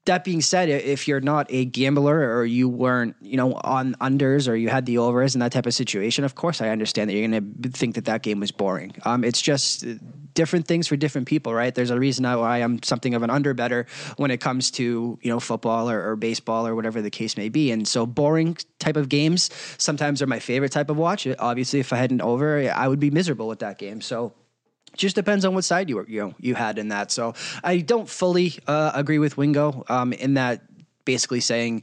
that 0.04 0.25
being 0.25 0.40
said, 0.40 0.69
if 0.69 1.06
you're 1.06 1.20
not 1.20 1.46
a 1.50 1.64
gambler 1.64 2.37
or 2.37 2.44
you 2.44 2.69
weren't, 2.69 3.14
you 3.20 3.37
know, 3.37 3.54
on 3.62 3.94
unders 3.96 4.49
or 4.49 4.56
you 4.56 4.69
had 4.69 4.84
the 4.84 4.99
overs 4.99 5.34
in 5.34 5.40
that 5.40 5.52
type 5.52 5.66
of 5.66 5.75
situation, 5.75 6.25
of 6.25 6.34
course 6.34 6.60
I 6.60 6.70
understand 6.70 7.08
that 7.08 7.14
you're 7.14 7.28
going 7.28 7.62
to 7.62 7.69
think 7.70 7.94
that 7.94 8.06
that 8.06 8.22
game 8.22 8.40
was 8.40 8.50
boring. 8.50 8.94
Um, 9.04 9.22
it's 9.22 9.40
just 9.40 9.84
different 10.34 10.66
things 10.66 10.88
for 10.88 10.96
different 10.96 11.28
people, 11.28 11.54
right? 11.54 11.72
There's 11.72 11.90
a 11.90 11.99
reason 11.99 12.25
why 12.25 12.58
I'm 12.58 12.82
something 12.82 13.14
of 13.14 13.22
an 13.22 13.31
under 13.31 13.54
better 13.54 13.87
when 14.16 14.32
it 14.32 14.40
comes 14.40 14.72
to 14.72 15.19
you 15.22 15.31
know 15.31 15.38
football 15.38 15.88
or, 15.88 16.10
or 16.10 16.16
baseball 16.16 16.66
or 16.66 16.75
whatever 16.75 17.00
the 17.00 17.10
case 17.10 17.37
may 17.37 17.49
be. 17.49 17.70
And 17.70 17.87
so 17.87 18.04
boring 18.04 18.56
type 18.81 18.96
of 18.96 19.08
games 19.08 19.50
sometimes 19.78 20.21
are 20.21 20.26
my 20.26 20.40
favorite 20.40 20.73
type 20.73 20.90
of 20.90 20.97
watch. 20.97 21.28
Obviously, 21.38 21.78
if 21.78 21.92
I 21.92 21.97
had 21.97 22.11
an 22.11 22.21
over, 22.21 22.73
I 22.75 22.88
would 22.88 23.00
be 23.00 23.11
miserable 23.11 23.47
with 23.47 23.61
that 23.61 23.78
game. 23.78 24.00
So 24.00 24.32
just 24.96 25.16
depends 25.16 25.44
on 25.44 25.54
what 25.54 25.64
side 25.64 25.88
you 25.88 25.96
were, 25.96 26.08
you 26.08 26.20
know 26.20 26.34
you 26.38 26.54
had 26.54 26.78
in 26.78 26.88
that. 26.88 27.11
So 27.11 27.34
I 27.64 27.78
don't 27.78 28.08
fully 28.08 28.54
uh, 28.66 28.92
agree 28.94 29.18
with 29.18 29.37
Wingo 29.37 29.84
um, 29.88 30.12
in 30.12 30.34
that 30.34 30.62
basically 31.04 31.40
saying 31.40 31.82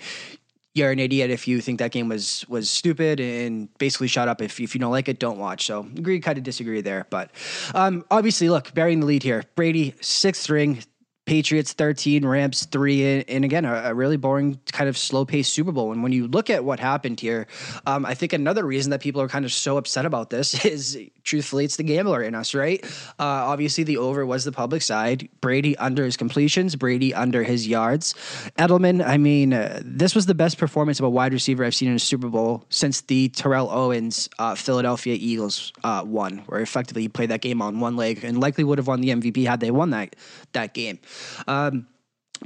you're 0.75 0.91
an 0.91 0.99
idiot 0.99 1.29
if 1.29 1.47
you 1.47 1.61
think 1.61 1.79
that 1.79 1.91
game 1.91 2.07
was 2.07 2.45
was 2.47 2.69
stupid 2.69 3.19
and 3.19 3.75
basically 3.77 4.07
shut 4.07 4.27
up 4.27 4.41
if, 4.41 4.59
if 4.59 4.73
you 4.73 4.79
don't 4.79 4.91
like 4.91 5.09
it 5.09 5.19
don't 5.19 5.37
watch 5.37 5.65
so 5.65 5.81
agree 5.97 6.19
kind 6.19 6.37
of 6.37 6.43
disagree 6.43 6.79
there 6.79 7.05
but 7.09 7.31
um, 7.73 8.05
obviously 8.11 8.49
look 8.49 8.73
burying 8.73 8.99
the 8.99 9.05
lead 9.05 9.23
here 9.23 9.43
brady 9.55 9.93
sixth 9.99 10.49
ring 10.49 10.81
Patriots 11.29 11.74
13, 11.74 12.25
Rams 12.25 12.65
3, 12.65 13.24
and 13.25 13.45
again, 13.45 13.63
a, 13.63 13.91
a 13.91 13.93
really 13.93 14.17
boring, 14.17 14.59
kind 14.71 14.89
of 14.89 14.98
slow 14.98 15.25
paced 15.25 15.53
Super 15.53 15.71
Bowl. 15.71 15.91
And 15.91 16.01
when 16.01 16.12
you 16.12 16.27
look 16.27 16.50
at 16.50 16.65
what 16.65 16.79
happened 16.79 17.19
here, 17.19 17.45
um, 17.86 18.03
I 18.03 18.15
think 18.15 18.33
another 18.33 18.65
reason 18.65 18.89
that 18.89 19.00
people 19.00 19.21
are 19.21 19.27
kind 19.27 19.45
of 19.45 19.53
so 19.53 19.77
upset 19.77 20.07
about 20.07 20.31
this 20.31 20.65
is 20.65 20.98
truthfully, 21.24 21.65
it's 21.65 21.75
the 21.75 21.83
gambler 21.83 22.24
in 22.24 22.33
us, 22.33 22.55
right? 22.55 22.83
Uh, 23.19 23.45
obviously, 23.45 23.83
the 23.83 23.98
over 23.98 24.25
was 24.25 24.43
the 24.43 24.51
public 24.51 24.81
side. 24.81 25.29
Brady 25.39 25.77
under 25.77 26.03
his 26.03 26.17
completions, 26.17 26.75
Brady 26.75 27.13
under 27.13 27.43
his 27.43 27.67
yards. 27.67 28.15
Edelman, 28.57 29.05
I 29.05 29.17
mean, 29.17 29.53
uh, 29.53 29.83
this 29.86 30.15
was 30.15 30.25
the 30.25 30.33
best 30.33 30.57
performance 30.57 30.98
of 31.00 31.05
a 31.05 31.12
wide 31.12 31.31
receiver 31.31 31.63
I've 31.63 31.75
seen 31.75 31.89
in 31.89 31.95
a 31.95 32.00
Super 32.00 32.29
Bowl 32.29 32.65
since 32.69 33.01
the 33.01 33.29
Terrell 33.29 33.69
Owens 33.69 34.29
uh, 34.39 34.55
Philadelphia 34.55 35.15
Eagles 35.15 35.74
uh, 35.83 36.01
won, 36.03 36.39
where 36.48 36.62
effectively 36.62 37.03
he 37.03 37.07
played 37.07 37.29
that 37.29 37.41
game 37.41 37.62
on 37.62 37.79
one 37.79 37.95
leg 37.95 38.24
and 38.24 38.41
likely 38.41 38.63
would 38.63 38.79
have 38.79 38.88
won 38.88 39.01
the 39.01 39.09
MVP 39.09 39.45
had 39.45 39.59
they 39.59 39.69
won 39.69 39.91
that 39.91 40.15
that 40.53 40.74
game. 40.74 40.98
Um, 41.47 41.88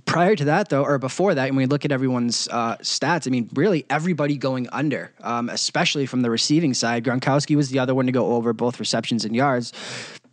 prior 0.06 0.36
to 0.36 0.46
that 0.46 0.70
though 0.70 0.84
or 0.84 0.98
before 0.98 1.36
that 1.36 1.50
when 1.50 1.56
we 1.56 1.66
look 1.66 1.86
at 1.86 1.92
everyone's 1.92 2.48
uh, 2.50 2.76
stats 2.78 3.28
i 3.28 3.30
mean 3.30 3.50
really 3.54 3.86
everybody 3.90 4.38
going 4.38 4.68
under 4.72 5.14
um, 5.22 5.50
especially 5.50 6.06
from 6.06 6.22
the 6.22 6.30
receiving 6.30 6.74
side. 6.74 7.04
Gronkowski 7.04 7.56
was 7.56 7.70
the 7.70 7.80
other 7.80 7.94
one 7.94 8.06
to 8.06 8.12
go 8.12 8.34
over 8.34 8.54
both 8.54 8.80
receptions 8.80 9.26
and 9.26 9.36
yards. 9.36 9.72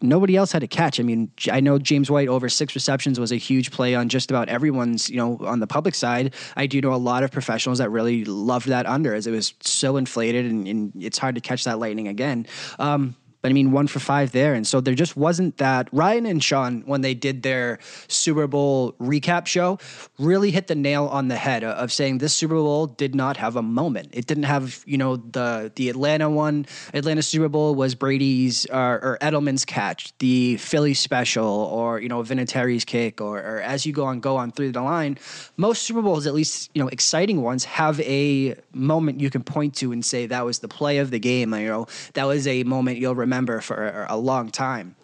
Nobody 0.03 0.35
else 0.35 0.51
had 0.51 0.63
a 0.63 0.67
catch. 0.67 0.99
I 0.99 1.03
mean 1.03 1.31
i 1.51 1.61
know 1.61 1.79
james 1.79 2.11
white 2.11 2.29
over 2.29 2.49
six 2.49 2.75
receptions 2.75 3.21
was 3.21 3.33
a 3.33 3.37
huge 3.37 3.71
play 3.71 3.95
on 3.95 4.09
just 4.09 4.31
about 4.31 4.49
everyone's 4.49 5.11
you 5.11 5.17
know 5.17 5.39
on 5.43 5.61
the 5.61 5.67
public 5.67 5.95
side. 5.95 6.35
I 6.57 6.67
do 6.67 6.81
know 6.81 6.95
a 6.95 6.97
lot 6.97 7.23
of 7.23 7.31
professionals 7.31 7.79
that 7.79 7.91
really 7.91 8.25
loved 8.25 8.69
that 8.69 8.87
under 8.87 9.15
as 9.15 9.27
it 9.27 9.33
was 9.33 9.55
so 9.61 9.97
inflated 9.97 10.47
and, 10.47 10.67
and 10.67 10.93
it's 10.99 11.19
hard 11.19 11.35
to 11.35 11.41
catch 11.41 11.65
that 11.65 11.79
lightning 11.79 12.09
again. 12.09 12.47
Um, 12.79 13.15
but 13.43 13.51
I 13.51 13.55
mean, 13.55 13.73
one 13.73 13.87
for 13.87 14.01
five 14.01 14.33
there. 14.33 14.55
And 14.55 14.67
so 14.67 14.81
there 14.81 14.95
just 14.95 15.17
wasn't 15.17 15.57
that. 15.57 15.89
Ryan 15.93 16.27
and 16.27 16.43
Sean, 16.43 16.83
when 16.83 17.01
they 17.01 17.15
did 17.15 17.43
their 17.43 17.79
Super 18.09 18.47
Bowl 18.47 18.93
recap 19.01 19.47
show, 19.47 19.79
really 20.19 20.51
hit 20.51 20.67
the 20.67 20.75
nail 20.75 21.07
on 21.07 21.29
the 21.29 21.37
head 21.37 21.65
of 21.65 21.91
saying 21.91 22.19
this 22.19 22.35
Super 22.35 22.55
Bowl 22.57 22.87
did 22.87 23.15
not 23.15 23.37
have 23.39 23.57
a 23.57 23.63
moment. 23.63 24.11
It 24.13 24.27
didn't 24.27 24.45
have, 24.45 24.83
you 24.87 24.99
know, 24.99 25.17
the 25.17 25.73
the 25.75 25.89
Atlanta 25.89 26.29
one, 26.29 26.67
Atlanta 26.93 27.23
Super 27.23 27.49
Bowl 27.49 27.75
was 27.75 27.95
Brady's 27.95 28.67
uh, 28.67 28.99
or 29.01 29.19
Edelman's 29.23 29.65
catch, 29.65 30.17
the 30.19 30.57
Philly 30.59 30.95
special, 30.95 31.47
or, 31.47 32.01
you 32.01 32.09
know, 32.09 32.23
Vinatieri's 32.23 32.85
kick, 32.85 33.21
or, 33.21 33.39
or 33.39 33.61
as 33.63 33.87
you 33.87 33.93
go 33.93 34.05
on, 34.05 34.21
go 34.21 34.37
on 34.37 34.51
through 34.51 34.73
the 34.73 34.83
line. 34.83 35.19
Most 35.57 35.85
Super 35.85 36.03
Bowls, 36.03 36.27
at 36.27 36.35
least, 36.35 36.71
you 36.75 36.83
know, 36.83 36.89
exciting 36.89 37.41
ones, 37.41 37.65
have 37.65 38.01
a 38.01 38.55
moment 38.75 39.21
you 39.21 39.31
can 39.31 39.43
point 39.43 39.75
to 39.77 39.93
and 39.93 40.05
say 40.05 40.27
that 40.27 40.45
was 40.45 40.59
the 40.59 40.69
play 40.69 40.99
of 40.99 41.11
the 41.11 41.19
game. 41.19 41.55
You 41.55 41.69
know, 41.69 41.87
that 42.15 42.25
was 42.25 42.47
a 42.47 42.65
moment 42.65 42.99
you'll 42.99 43.15
remember 43.15 43.30
remember 43.31 43.61
for 43.61 44.07
a 44.09 44.17
long 44.17 44.51
time. 44.51 44.97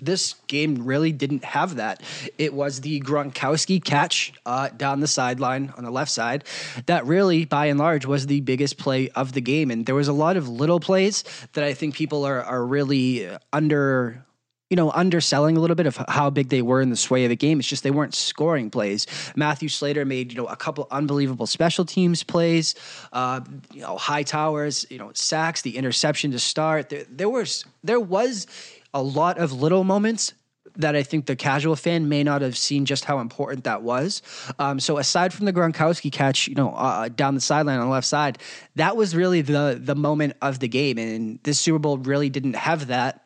This 0.00 0.34
game 0.46 0.84
really 0.84 1.12
didn't 1.12 1.44
have 1.44 1.76
that. 1.76 2.02
It 2.36 2.52
was 2.52 2.80
the 2.82 3.00
Gronkowski 3.00 3.82
catch 3.82 4.32
uh, 4.44 4.68
down 4.76 5.00
the 5.00 5.06
sideline 5.06 5.72
on 5.76 5.84
the 5.84 5.90
left 5.90 6.10
side 6.10 6.44
that 6.86 7.06
really, 7.06 7.44
by 7.46 7.66
and 7.66 7.78
large, 7.78 8.04
was 8.04 8.26
the 8.26 8.40
biggest 8.40 8.76
play 8.76 9.08
of 9.10 9.32
the 9.32 9.40
game. 9.40 9.70
And 9.70 9.86
there 9.86 9.94
was 9.94 10.08
a 10.08 10.12
lot 10.12 10.36
of 10.36 10.48
little 10.48 10.80
plays 10.80 11.24
that 11.54 11.64
I 11.64 11.72
think 11.72 11.94
people 11.94 12.24
are 12.26 12.42
are 12.42 12.64
really 12.66 13.28
under 13.52 14.24
you 14.72 14.76
know, 14.76 14.90
underselling 14.92 15.58
a 15.58 15.60
little 15.60 15.76
bit 15.76 15.84
of 15.84 16.02
how 16.08 16.30
big 16.30 16.48
they 16.48 16.62
were 16.62 16.80
in 16.80 16.88
the 16.88 16.96
sway 16.96 17.26
of 17.26 17.28
the 17.28 17.36
game. 17.36 17.60
It's 17.60 17.68
just 17.68 17.82
they 17.82 17.90
weren't 17.90 18.14
scoring 18.14 18.70
plays. 18.70 19.06
Matthew 19.36 19.68
Slater 19.68 20.06
made, 20.06 20.32
you 20.32 20.38
know, 20.38 20.46
a 20.46 20.56
couple 20.56 20.88
unbelievable 20.90 21.46
special 21.46 21.84
teams 21.84 22.22
plays, 22.22 22.74
uh, 23.12 23.42
you 23.70 23.82
know, 23.82 23.98
Hightower's, 23.98 24.86
you 24.88 24.96
know, 24.96 25.10
sacks, 25.12 25.60
the 25.60 25.76
interception 25.76 26.30
to 26.30 26.38
start. 26.38 26.88
There, 26.88 27.04
there 27.10 27.28
was 27.28 27.66
there 27.84 28.00
was 28.00 28.46
a 28.94 29.02
lot 29.02 29.36
of 29.36 29.52
little 29.52 29.84
moments 29.84 30.32
that 30.76 30.96
I 30.96 31.02
think 31.02 31.26
the 31.26 31.36
casual 31.36 31.76
fan 31.76 32.08
may 32.08 32.24
not 32.24 32.40
have 32.40 32.56
seen 32.56 32.86
just 32.86 33.04
how 33.04 33.18
important 33.18 33.64
that 33.64 33.82
was. 33.82 34.22
Um, 34.58 34.80
so 34.80 34.96
aside 34.96 35.34
from 35.34 35.44
the 35.44 35.52
Gronkowski 35.52 36.10
catch, 36.10 36.48
you 36.48 36.54
know, 36.54 36.70
uh, 36.70 37.10
down 37.10 37.34
the 37.34 37.42
sideline 37.42 37.78
on 37.78 37.88
the 37.88 37.92
left 37.92 38.06
side, 38.06 38.38
that 38.76 38.96
was 38.96 39.14
really 39.14 39.42
the 39.42 39.78
the 39.78 39.94
moment 39.94 40.32
of 40.40 40.60
the 40.60 40.68
game, 40.68 40.96
and 40.96 41.40
this 41.42 41.60
Super 41.60 41.78
Bowl 41.78 41.98
really 41.98 42.30
didn't 42.30 42.56
have 42.56 42.86
that 42.86 43.21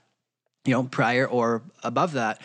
you 0.66 0.72
know, 0.72 0.84
prior 0.84 1.26
or 1.26 1.62
above 1.82 2.12
that. 2.12 2.40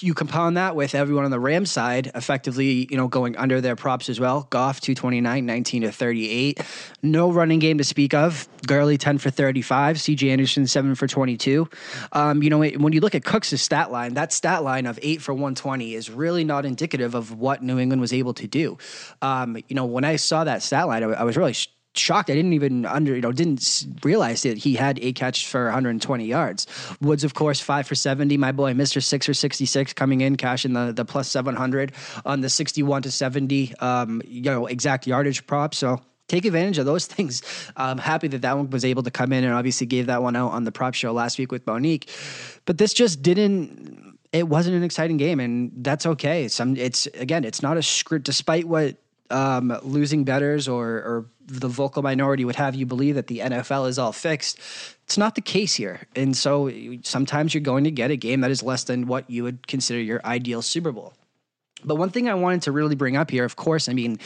You 0.00 0.14
compound 0.14 0.56
that 0.56 0.74
with 0.74 0.96
everyone 0.96 1.24
on 1.24 1.30
the 1.30 1.38
Rams 1.38 1.70
side 1.70 2.10
effectively, 2.14 2.88
you 2.90 2.96
know, 2.96 3.06
going 3.06 3.36
under 3.36 3.60
their 3.60 3.76
props 3.76 4.08
as 4.08 4.18
well. 4.18 4.48
Goff 4.50 4.80
229, 4.80 5.46
19 5.46 5.82
to 5.82 5.92
38. 5.92 6.60
No 7.04 7.30
running 7.30 7.60
game 7.60 7.78
to 7.78 7.84
speak 7.84 8.12
of. 8.12 8.48
Gurley 8.66 8.98
10 8.98 9.18
for 9.18 9.30
35. 9.30 9.98
CJ 9.98 10.30
Anderson 10.30 10.66
7 10.66 10.96
for 10.96 11.06
22. 11.06 11.68
Um, 12.12 12.42
you 12.42 12.50
know, 12.50 12.58
when 12.58 12.92
you 12.92 13.00
look 13.00 13.14
at 13.14 13.24
Cooks' 13.24 13.60
stat 13.60 13.92
line, 13.92 14.14
that 14.14 14.32
stat 14.32 14.64
line 14.64 14.86
of 14.86 14.98
8 15.00 15.22
for 15.22 15.34
120 15.34 15.94
is 15.94 16.10
really 16.10 16.42
not 16.42 16.66
indicative 16.66 17.14
of 17.14 17.38
what 17.38 17.62
New 17.62 17.78
England 17.78 18.00
was 18.00 18.12
able 18.12 18.34
to 18.34 18.48
do. 18.48 18.78
Um, 19.20 19.56
you 19.68 19.76
know, 19.76 19.84
when 19.84 20.04
I 20.04 20.16
saw 20.16 20.42
that 20.42 20.62
stat 20.62 20.88
line, 20.88 21.04
I, 21.04 21.10
I 21.10 21.22
was 21.22 21.36
really 21.36 21.54
shocked. 21.94 22.30
I 22.30 22.34
didn't 22.34 22.52
even 22.52 22.86
under 22.86 23.14
you 23.14 23.20
know 23.20 23.32
didn't 23.32 23.86
realize 24.02 24.42
that 24.42 24.58
he 24.58 24.74
had 24.74 24.98
eight 25.00 25.16
catches 25.16 25.48
for 25.48 25.64
120 25.64 26.24
yards. 26.24 26.66
Woods, 27.00 27.24
of 27.24 27.34
course, 27.34 27.60
five 27.60 27.86
for 27.86 27.94
70. 27.94 28.36
My 28.36 28.52
boy, 28.52 28.74
Mister 28.74 29.00
Six 29.00 29.26
for 29.26 29.34
66, 29.34 29.92
coming 29.92 30.20
in 30.20 30.36
cashing 30.36 30.72
the 30.72 30.92
the 30.92 31.04
plus 31.04 31.28
700 31.28 31.92
on 32.24 32.40
the 32.40 32.48
61 32.48 33.02
to 33.02 33.10
70. 33.10 33.74
Um, 33.78 34.22
you 34.26 34.42
know 34.42 34.66
exact 34.66 35.06
yardage 35.06 35.46
prop. 35.46 35.74
So 35.74 36.00
take 36.28 36.44
advantage 36.44 36.78
of 36.78 36.86
those 36.86 37.06
things. 37.14 37.42
I'm 37.76 37.98
happy 37.98 38.28
that 38.28 38.42
that 38.42 38.56
one 38.56 38.70
was 38.70 38.84
able 38.84 39.02
to 39.04 39.10
come 39.10 39.32
in 39.32 39.44
and 39.44 39.52
obviously 39.52 39.86
gave 39.86 40.06
that 40.06 40.22
one 40.22 40.36
out 40.36 40.52
on 40.52 40.64
the 40.64 40.72
prop 40.72 40.94
show 40.94 41.12
last 41.12 41.38
week 41.38 41.52
with 41.52 41.66
Monique. 41.66 42.10
But 42.64 42.78
this 42.78 42.94
just 42.94 43.22
didn't. 43.22 44.18
It 44.32 44.48
wasn't 44.48 44.76
an 44.76 44.82
exciting 44.82 45.18
game, 45.18 45.40
and 45.40 45.70
that's 45.76 46.06
okay. 46.06 46.48
Some, 46.48 46.74
it's 46.76 47.06
again, 47.08 47.44
it's 47.44 47.62
not 47.62 47.76
a 47.76 47.82
script. 47.82 48.24
Despite 48.24 48.64
what 48.66 48.96
um, 49.32 49.76
losing 49.82 50.24
betters 50.24 50.68
or, 50.68 50.86
or 50.86 51.26
the 51.46 51.68
vocal 51.68 52.02
minority 52.02 52.44
would 52.44 52.56
have 52.56 52.74
you 52.74 52.86
believe 52.86 53.16
that 53.16 53.26
the 53.26 53.40
NFL 53.40 53.88
is 53.88 53.98
all 53.98 54.12
fixed. 54.12 54.58
It's 55.04 55.18
not 55.18 55.34
the 55.34 55.40
case 55.40 55.74
here. 55.74 56.06
And 56.14 56.36
so 56.36 56.70
sometimes 57.02 57.54
you're 57.54 57.62
going 57.62 57.84
to 57.84 57.90
get 57.90 58.10
a 58.10 58.16
game 58.16 58.42
that 58.42 58.50
is 58.50 58.62
less 58.62 58.84
than 58.84 59.06
what 59.06 59.28
you 59.28 59.42
would 59.42 59.66
consider 59.66 60.00
your 60.00 60.20
ideal 60.24 60.62
Super 60.62 60.92
Bowl. 60.92 61.14
But 61.84 61.96
one 61.96 62.10
thing 62.10 62.28
I 62.28 62.34
wanted 62.34 62.62
to 62.62 62.72
really 62.72 62.94
bring 62.94 63.16
up 63.16 63.30
here, 63.30 63.44
of 63.44 63.56
course, 63.56 63.88
I 63.88 63.92
mean, 63.92 64.18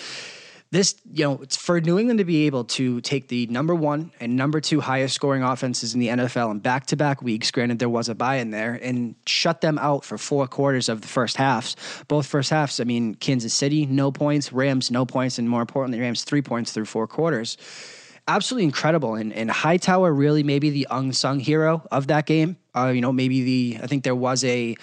this, 0.71 0.97
you 1.11 1.25
know, 1.25 1.39
it's 1.43 1.57
for 1.57 1.81
New 1.81 1.99
England 1.99 2.19
to 2.19 2.25
be 2.25 2.47
able 2.47 2.65
to 2.65 3.01
take 3.01 3.29
the 3.29 3.47
number 3.47 3.75
one 3.75 4.11
and 4.19 4.37
number 4.37 4.61
two 4.61 4.81
highest 4.81 5.15
scoring 5.15 5.43
offenses 5.43 5.95
in 5.95 6.01
the 6.01 6.09
NFL 6.09 6.51
in 6.51 6.59
back 6.59 6.87
to 6.87 6.97
back 6.97 7.23
weeks, 7.23 7.51
granted 7.51 7.79
there 7.79 7.89
was 7.89 8.09
a 8.09 8.15
bye 8.15 8.37
in 8.37 8.51
there, 8.51 8.75
and 8.83 9.15
shut 9.27 9.61
them 9.61 9.79
out 9.79 10.05
for 10.05 10.19
four 10.19 10.47
quarters 10.49 10.89
of 10.89 11.03
the 11.03 11.09
first 11.09 11.37
halves. 11.37 11.77
Both 12.09 12.27
first 12.27 12.51
halves, 12.51 12.81
I 12.81 12.85
mean, 12.85 13.15
Kansas 13.15 13.55
City, 13.55 13.87
no 13.87 14.11
points, 14.11 14.53
Rams, 14.53 14.91
no 14.91 15.07
points, 15.07 15.39
and 15.39 15.49
more 15.49 15.61
importantly, 15.61 16.01
Rams, 16.01 16.25
three 16.25 16.43
points 16.43 16.73
through 16.73 16.87
four 16.87 17.07
quarters. 17.07 17.57
Absolutely 18.29 18.65
incredible. 18.65 19.15
And, 19.15 19.33
and 19.33 19.49
Hightower 19.49 20.13
really 20.13 20.43
maybe 20.43 20.71
the 20.71 20.89
unsung 20.91 21.39
hero 21.39 21.87
of 21.93 22.09
that 22.09 22.27
game. 22.27 22.57
Uh, 22.75 22.89
you 22.89 23.01
know, 23.01 23.13
maybe 23.13 23.43
the, 23.43 23.79
I 23.85 23.87
think 23.87 24.03
there 24.03 24.17
was 24.17 24.43
a, 24.43 24.77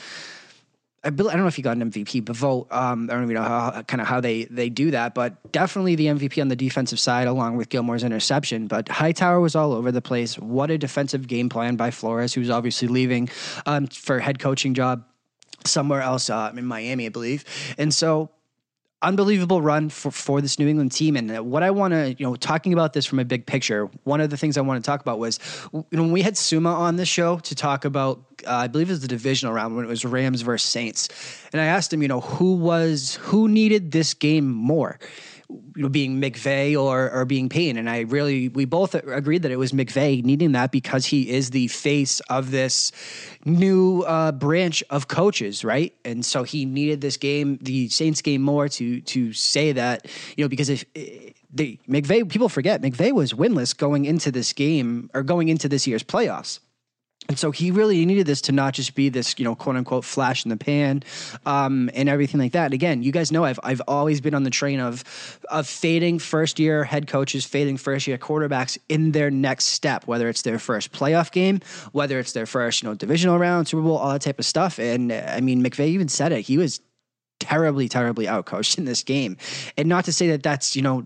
I, 1.06 1.10
don't 1.10 1.38
know 1.38 1.48
if 1.48 1.56
he 1.56 1.62
got 1.62 1.76
an 1.76 1.92
MVP, 1.92 2.24
but 2.24 2.36
vote. 2.36 2.68
Um, 2.72 3.10
I 3.10 3.14
don't 3.14 3.24
even 3.24 3.36
know 3.36 3.44
how 3.44 3.82
kind 3.84 4.00
of 4.00 4.08
how 4.08 4.22
they 4.22 4.46
they 4.46 4.70
do 4.70 4.92
that, 4.92 5.14
but 5.14 5.52
definitely 5.52 5.96
the 5.96 6.06
MVP 6.08 6.42
on 6.42 6.48
the 6.48 6.56
defensive 6.56 7.00
side, 7.00 7.28
along 7.28 7.58
with 7.58 7.70
Gilmore's 7.70 8.04
interception. 8.04 8.68
But 8.68 8.88
Hightower 8.88 9.42
was 9.42 9.56
all 9.56 9.74
over 9.74 9.92
the 9.92 10.02
place. 10.02 10.38
What 10.40 10.72
a 10.72 10.78
defensive 10.78 11.28
game 11.28 11.50
plan 11.50 11.76
by 11.76 11.92
Flores, 11.92 12.34
who's 12.34 12.50
obviously 12.50 12.88
leaving 12.88 13.30
um, 13.66 13.88
for 13.88 14.20
head 14.20 14.40
coaching 14.40 14.74
job 14.74 15.04
somewhere 15.66 16.02
else 16.02 16.30
uh, 16.30 16.54
in 16.56 16.66
Miami, 16.66 17.06
I 17.06 17.10
believe. 17.10 17.44
And 17.78 17.94
so 17.94 18.30
unbelievable 19.04 19.62
run 19.62 19.90
for, 19.90 20.10
for 20.10 20.42
this 20.42 20.58
New 20.58 20.68
England 20.68 20.92
team. 20.92 21.16
And 21.16 21.52
what 21.52 21.62
I 21.62 21.72
want 21.72 21.94
to, 21.94 22.14
you 22.14 22.26
know, 22.26 22.36
talking 22.36 22.74
about 22.74 22.94
this 22.94 23.06
from 23.06 23.20
a 23.20 23.26
big 23.26 23.46
picture, 23.46 23.90
one 24.04 24.22
of 24.22 24.30
the 24.30 24.38
things 24.38 24.58
I 24.58 24.62
want 24.62 24.84
to 24.84 24.88
talk 24.90 25.02
about 25.02 25.20
was, 25.20 25.40
you 25.74 25.86
know, 25.92 26.04
when 26.04 26.12
we 26.12 26.22
had 26.22 26.38
Suma 26.38 26.74
on 26.74 26.96
the 26.96 27.06
show 27.06 27.38
to 27.40 27.56
talk 27.56 27.86
about, 27.86 28.24
uh, 28.48 28.52
I 28.56 28.68
believe 28.68 28.90
it 28.90 28.94
was 28.94 29.02
the 29.02 29.08
divisional 29.08 29.54
round 29.54 29.76
when 29.76 29.86
it 29.86 29.90
was 29.90 30.06
Rams 30.06 30.42
versus 30.42 30.70
Saints. 30.70 31.10
And 31.52 31.62
I 31.62 31.66
asked 31.66 31.94
him, 31.94 32.02
you 32.02 32.08
know, 32.08 32.22
who 32.22 32.56
was, 32.56 33.16
who 33.22 33.48
needed 33.48 33.92
this 33.92 34.14
game 34.14 34.52
more? 34.52 34.98
You 35.76 35.84
know, 35.84 35.90
being 35.90 36.22
McVay 36.22 36.80
or 36.80 37.10
or 37.12 37.26
being 37.26 37.50
Payne. 37.50 37.78
And 37.78 37.90
I 37.90 38.02
really 38.02 38.50
we 38.50 38.66
both 38.66 38.96
agreed 38.96 39.44
that 39.44 39.52
it 39.52 39.58
was 39.58 39.72
McVay 39.72 40.24
needing 40.24 40.54
that 40.54 40.72
because 40.72 41.06
he 41.06 41.30
is 41.30 41.50
the 41.50 41.68
face 41.68 42.20
of 42.22 42.52
this 42.52 42.92
new 43.46 44.02
uh, 44.02 44.32
branch 44.32 44.84
of 44.90 45.08
coaches, 45.08 45.64
right? 45.64 45.94
And 46.06 46.26
so 46.26 46.44
he 46.44 46.66
needed 46.66 47.02
this 47.02 47.18
game, 47.18 47.60
the 47.62 47.90
Saints 47.90 48.22
game, 48.22 48.42
more 48.42 48.68
to 48.70 49.02
to 49.02 49.34
say 49.34 49.72
that 49.74 50.08
you 50.38 50.44
know 50.44 50.50
because 50.50 50.70
if. 50.70 50.86
The 51.56 51.80
McVay 51.88 52.28
people 52.28 52.50
forget 52.50 52.82
McVay 52.82 53.12
was 53.12 53.34
winless 53.34 53.78
going 53.78 54.06
into 54.06 54.32
this 54.32 54.54
game 54.54 55.12
or 55.14 55.22
going 55.22 55.50
into 55.50 55.70
this 55.70 55.86
year's 55.86 56.02
playoffs. 56.02 56.58
And 57.30 57.40
so 57.40 57.52
he 57.52 57.72
really 57.72 58.06
needed 58.06 58.26
this 58.26 58.42
to 58.42 58.52
not 58.52 58.74
just 58.74 58.96
be 58.96 59.10
this, 59.10 59.36
you 59.38 59.46
know, 59.46 59.56
quote 59.56 59.76
unquote 59.76 60.04
flash 60.04 60.46
in 60.46 60.50
the 60.50 60.58
pan, 60.58 61.04
um, 61.46 61.90
and 61.94 62.10
everything 62.10 62.40
like 62.40 62.52
that. 62.52 62.66
And 62.66 62.74
again, 62.74 63.02
you 63.02 63.12
guys 63.12 63.32
know 63.32 63.46
I've 63.46 63.60
I've 63.64 63.82
always 63.88 64.22
been 64.22 64.34
on 64.34 64.44
the 64.44 64.50
train 64.50 64.80
of 64.80 65.04
of 65.50 65.68
fading 65.68 66.20
first 66.20 66.60
year 66.60 66.84
head 66.84 67.08
coaches, 67.08 67.46
fading 67.46 67.78
first 67.78 68.08
year 68.08 68.18
quarterbacks 68.18 68.78
in 68.90 69.12
their 69.14 69.32
next 69.32 69.66
step, 69.66 70.06
whether 70.06 70.28
it's 70.28 70.42
their 70.42 70.60
first 70.60 70.92
playoff 70.92 71.32
game, 71.32 71.62
whether 71.92 72.20
it's 72.20 72.34
their 72.34 72.46
first, 72.46 72.84
you 72.84 72.90
know, 72.90 72.96
divisional 72.96 73.40
round, 73.40 73.68
Super 73.68 73.84
Bowl, 73.84 73.98
all 73.98 74.12
that 74.12 74.22
type 74.22 74.40
of 74.40 74.46
stuff. 74.46 74.78
And 74.78 75.12
I 75.12 75.40
mean, 75.40 75.64
McVay 75.64 75.88
even 75.88 76.10
said 76.10 76.32
it. 76.32 76.42
He 76.42 76.58
was 76.58 76.82
terribly, 77.40 77.90
terribly 77.90 78.26
outcoached 78.26 78.78
in 78.78 78.86
this 78.86 79.04
game. 79.04 79.38
And 79.78 79.90
not 79.90 80.06
to 80.06 80.14
say 80.14 80.28
that 80.30 80.44
that's, 80.44 80.76
you 80.76 80.82
know, 80.82 81.06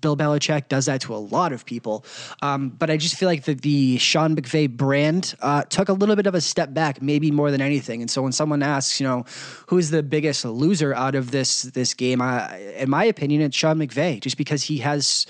Bill 0.00 0.16
Belichick 0.16 0.68
does 0.68 0.86
that 0.86 1.00
to 1.02 1.14
a 1.14 1.16
lot 1.16 1.52
of 1.52 1.64
people. 1.64 2.04
Um, 2.42 2.70
but 2.70 2.90
I 2.90 2.96
just 2.96 3.16
feel 3.16 3.28
like 3.28 3.44
the, 3.44 3.54
the 3.54 3.98
Sean 3.98 4.36
McVay 4.36 4.68
brand 4.70 5.34
uh, 5.40 5.62
took 5.64 5.88
a 5.88 5.92
little 5.92 6.16
bit 6.16 6.26
of 6.26 6.34
a 6.34 6.40
step 6.40 6.74
back, 6.74 7.00
maybe 7.00 7.30
more 7.30 7.50
than 7.50 7.60
anything. 7.60 8.00
And 8.00 8.10
so 8.10 8.22
when 8.22 8.32
someone 8.32 8.62
asks, 8.62 9.00
you 9.00 9.06
know, 9.06 9.24
who's 9.66 9.90
the 9.90 10.02
biggest 10.02 10.44
loser 10.44 10.94
out 10.94 11.14
of 11.14 11.30
this 11.30 11.62
this 11.62 11.94
game, 11.94 12.20
I, 12.20 12.56
in 12.76 12.90
my 12.90 13.04
opinion, 13.04 13.40
it's 13.42 13.56
Sean 13.56 13.78
McVay, 13.78 14.20
just 14.20 14.36
because 14.36 14.62
he 14.62 14.78
has, 14.78 15.26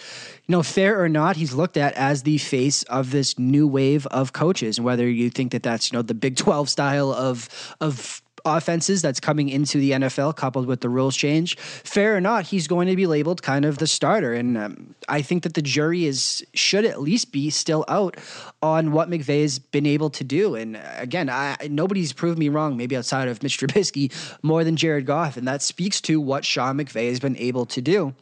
you 0.46 0.52
know, 0.52 0.62
fair 0.62 1.02
or 1.02 1.08
not, 1.08 1.36
he's 1.36 1.54
looked 1.54 1.76
at 1.76 1.94
as 1.94 2.22
the 2.22 2.38
face 2.38 2.82
of 2.84 3.10
this 3.10 3.38
new 3.38 3.66
wave 3.66 4.06
of 4.08 4.32
coaches. 4.32 4.78
And 4.78 4.84
whether 4.84 5.08
you 5.08 5.30
think 5.30 5.52
that 5.52 5.62
that's, 5.62 5.90
you 5.92 5.96
know, 5.96 6.02
the 6.02 6.14
Big 6.14 6.36
12 6.36 6.68
style 6.68 7.12
of 7.12 7.48
of 7.80 8.22
offenses 8.44 9.02
that's 9.02 9.20
coming 9.20 9.48
into 9.48 9.78
the 9.78 9.92
NFL, 9.92 10.36
coupled 10.36 10.66
with 10.66 10.80
the 10.80 10.88
rules 10.88 11.16
change, 11.16 11.58
fair 11.58 12.16
or 12.16 12.20
not, 12.20 12.46
he's 12.46 12.66
going 12.66 12.88
to 12.88 12.96
be 12.96 13.06
labeled 13.06 13.42
kind 13.42 13.64
of 13.64 13.78
the 13.78 13.86
starter. 13.86 14.32
And 14.34 14.56
um, 14.56 14.94
I 15.08 15.22
think 15.22 15.42
that 15.42 15.54
the 15.54 15.62
jury 15.62 16.06
is 16.06 16.44
should 16.54 16.84
at 16.84 17.00
least 17.00 17.32
be 17.32 17.50
still 17.50 17.84
out 17.88 18.16
on 18.62 18.92
what 18.92 19.10
McVay 19.10 19.42
has 19.42 19.58
been 19.58 19.86
able 19.86 20.10
to 20.10 20.24
do. 20.24 20.54
And 20.54 20.76
uh, 20.76 20.80
again, 20.96 21.28
I, 21.28 21.56
nobody's 21.70 22.12
proved 22.12 22.38
me 22.38 22.48
wrong, 22.48 22.76
maybe 22.76 22.96
outside 22.96 23.28
of 23.28 23.42
Mitch 23.42 23.58
Trubisky, 23.58 24.12
more 24.42 24.64
than 24.64 24.76
Jared 24.76 25.06
Goff, 25.06 25.36
and 25.36 25.46
that 25.48 25.62
speaks 25.62 26.00
to 26.02 26.20
what 26.20 26.44
Sean 26.44 26.78
McVay 26.78 27.08
has 27.08 27.20
been 27.20 27.36
able 27.36 27.66
to 27.66 27.80
do. 27.80 28.14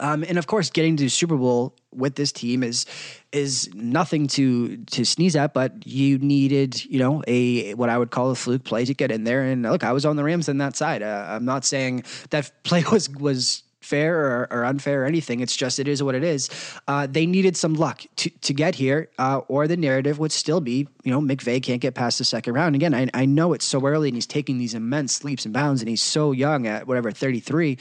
Um, 0.00 0.24
and 0.28 0.38
of 0.38 0.46
course, 0.46 0.70
getting 0.70 0.96
to 0.98 1.08
Super 1.08 1.36
Bowl 1.36 1.74
with 1.92 2.14
this 2.14 2.32
team 2.32 2.62
is 2.62 2.86
is 3.32 3.70
nothing 3.74 4.26
to 4.28 4.76
to 4.76 5.04
sneeze 5.04 5.36
at. 5.36 5.54
But 5.54 5.86
you 5.86 6.18
needed, 6.18 6.84
you 6.84 6.98
know, 6.98 7.22
a 7.26 7.74
what 7.74 7.88
I 7.88 7.98
would 7.98 8.10
call 8.10 8.30
a 8.30 8.34
fluke 8.34 8.64
play 8.64 8.84
to 8.84 8.94
get 8.94 9.10
in 9.10 9.24
there. 9.24 9.42
And 9.42 9.62
look, 9.62 9.84
I 9.84 9.92
was 9.92 10.04
on 10.04 10.16
the 10.16 10.24
Rams 10.24 10.48
on 10.48 10.58
that 10.58 10.76
side. 10.76 11.02
Uh, 11.02 11.26
I'm 11.28 11.44
not 11.44 11.64
saying 11.64 12.04
that 12.30 12.50
play 12.64 12.84
was 12.92 13.08
was 13.10 13.62
fair 13.86 14.18
or, 14.18 14.48
or, 14.50 14.64
unfair 14.64 15.02
or 15.02 15.06
anything. 15.06 15.40
It's 15.40 15.56
just 15.56 15.78
it 15.78 15.88
is 15.88 16.02
what 16.02 16.14
it 16.14 16.24
is. 16.24 16.50
Uh, 16.88 17.06
they 17.06 17.24
needed 17.24 17.56
some 17.56 17.74
luck 17.74 18.04
to, 18.16 18.30
to 18.30 18.52
get 18.52 18.74
here, 18.74 19.08
uh, 19.18 19.38
or 19.48 19.68
the 19.68 19.76
narrative 19.76 20.18
would 20.18 20.32
still 20.32 20.60
be, 20.60 20.88
you 21.04 21.12
know, 21.12 21.20
McVay 21.20 21.62
can't 21.62 21.80
get 21.80 21.94
past 21.94 22.18
the 22.18 22.24
second 22.24 22.54
round. 22.54 22.74
Again, 22.74 22.94
I, 22.94 23.08
I 23.14 23.24
know 23.24 23.52
it's 23.52 23.64
so 23.64 23.86
early 23.86 24.08
and 24.08 24.16
he's 24.16 24.26
taking 24.26 24.58
these 24.58 24.74
immense 24.74 25.24
leaps 25.24 25.44
and 25.44 25.54
bounds, 25.54 25.80
and 25.80 25.88
he's 25.88 26.02
so 26.02 26.32
young 26.32 26.66
at 26.66 26.86
whatever 26.86 27.10
33. 27.10 27.78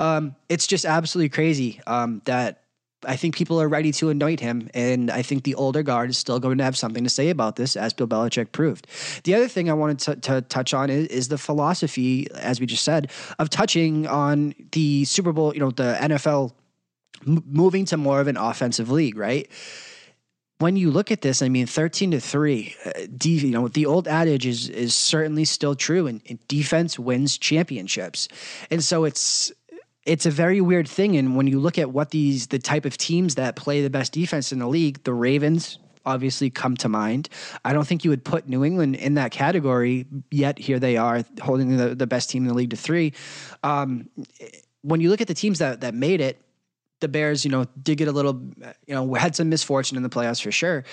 Um, 0.00 0.36
it's 0.48 0.66
just 0.66 0.84
absolutely 0.84 1.30
crazy 1.30 1.80
um, 1.86 2.22
that 2.24 2.62
I 3.06 3.16
think 3.16 3.36
people 3.36 3.60
are 3.60 3.68
ready 3.68 3.92
to 3.92 4.10
anoint 4.10 4.40
him, 4.40 4.68
and 4.74 5.10
I 5.10 5.22
think 5.22 5.44
the 5.44 5.54
older 5.54 5.82
guard 5.82 6.10
is 6.10 6.18
still 6.18 6.40
going 6.40 6.58
to 6.58 6.64
have 6.64 6.76
something 6.76 7.04
to 7.04 7.10
say 7.10 7.30
about 7.30 7.56
this, 7.56 7.76
as 7.76 7.92
Bill 7.92 8.08
Belichick 8.08 8.50
proved. 8.50 8.88
The 9.22 9.34
other 9.34 9.46
thing 9.46 9.70
I 9.70 9.74
wanted 9.74 9.98
to, 10.00 10.16
to 10.16 10.40
touch 10.42 10.74
on 10.74 10.90
is, 10.90 11.06
is, 11.08 11.28
the 11.28 11.38
philosophy, 11.38 12.28
as 12.34 12.58
we 12.58 12.66
just 12.66 12.82
said, 12.82 13.10
of 13.38 13.50
touching 13.50 14.06
on 14.08 14.54
the 14.72 15.04
Super 15.04 15.32
Bowl, 15.32 15.54
you 15.54 15.60
know, 15.60 15.70
the 15.70 15.96
NFL 16.00 16.52
m- 17.26 17.44
moving 17.46 17.84
to 17.86 17.96
more 17.96 18.20
of 18.20 18.26
an 18.26 18.36
offensive 18.36 18.90
league, 18.90 19.16
right? 19.16 19.48
When 20.58 20.76
you 20.76 20.90
look 20.90 21.12
at 21.12 21.20
this, 21.20 21.40
I 21.40 21.48
mean, 21.48 21.66
thirteen 21.66 22.10
to 22.10 22.18
three, 22.20 22.74
uh, 22.84 23.06
you 23.22 23.50
know, 23.50 23.68
the 23.68 23.86
old 23.86 24.08
adage 24.08 24.44
is 24.44 24.68
is 24.68 24.92
certainly 24.92 25.44
still 25.44 25.76
true, 25.76 26.08
and, 26.08 26.20
and 26.28 26.48
defense 26.48 26.98
wins 26.98 27.38
championships, 27.38 28.26
and 28.68 28.82
so 28.82 29.04
it's 29.04 29.52
it's 30.08 30.24
a 30.26 30.30
very 30.30 30.60
weird 30.60 30.88
thing. 30.88 31.16
And 31.16 31.36
when 31.36 31.46
you 31.46 31.60
look 31.60 31.78
at 31.78 31.90
what 31.90 32.10
these 32.10 32.46
the 32.46 32.58
type 32.58 32.84
of 32.84 32.96
teams 32.96 33.34
that 33.34 33.56
play 33.56 33.82
the 33.82 33.90
best 33.90 34.12
defense 34.12 34.52
in 34.52 34.58
the 34.58 34.66
league, 34.66 35.04
the 35.04 35.12
Ravens 35.12 35.78
obviously 36.06 36.48
come 36.48 36.74
to 36.78 36.88
mind. 36.88 37.28
I 37.64 37.74
don't 37.74 37.86
think 37.86 38.02
you 38.02 38.10
would 38.10 38.24
put 38.24 38.48
New 38.48 38.64
England 38.64 38.96
in 38.96 39.14
that 39.14 39.30
category 39.30 40.06
yet. 40.30 40.58
Here 40.58 40.78
they 40.78 40.96
are 40.96 41.22
holding 41.42 41.76
the, 41.76 41.94
the 41.94 42.06
best 42.06 42.30
team 42.30 42.44
in 42.44 42.48
the 42.48 42.54
league 42.54 42.70
to 42.70 42.76
three. 42.76 43.12
Um, 43.62 44.08
when 44.80 45.02
you 45.02 45.10
look 45.10 45.20
at 45.20 45.28
the 45.28 45.34
teams 45.34 45.58
that 45.58 45.82
that 45.82 45.92
made 45.92 46.22
it, 46.22 46.40
the 47.00 47.08
Bears, 47.08 47.44
you 47.44 47.50
know, 47.50 47.66
did 47.82 47.98
get 47.98 48.08
a 48.08 48.12
little, 48.12 48.40
you 48.86 48.94
know, 48.94 49.14
had 49.14 49.36
some 49.36 49.50
misfortune 49.50 49.96
in 49.96 50.02
the 50.02 50.08
playoffs 50.08 50.42
for 50.42 50.50
sure. 50.50 50.84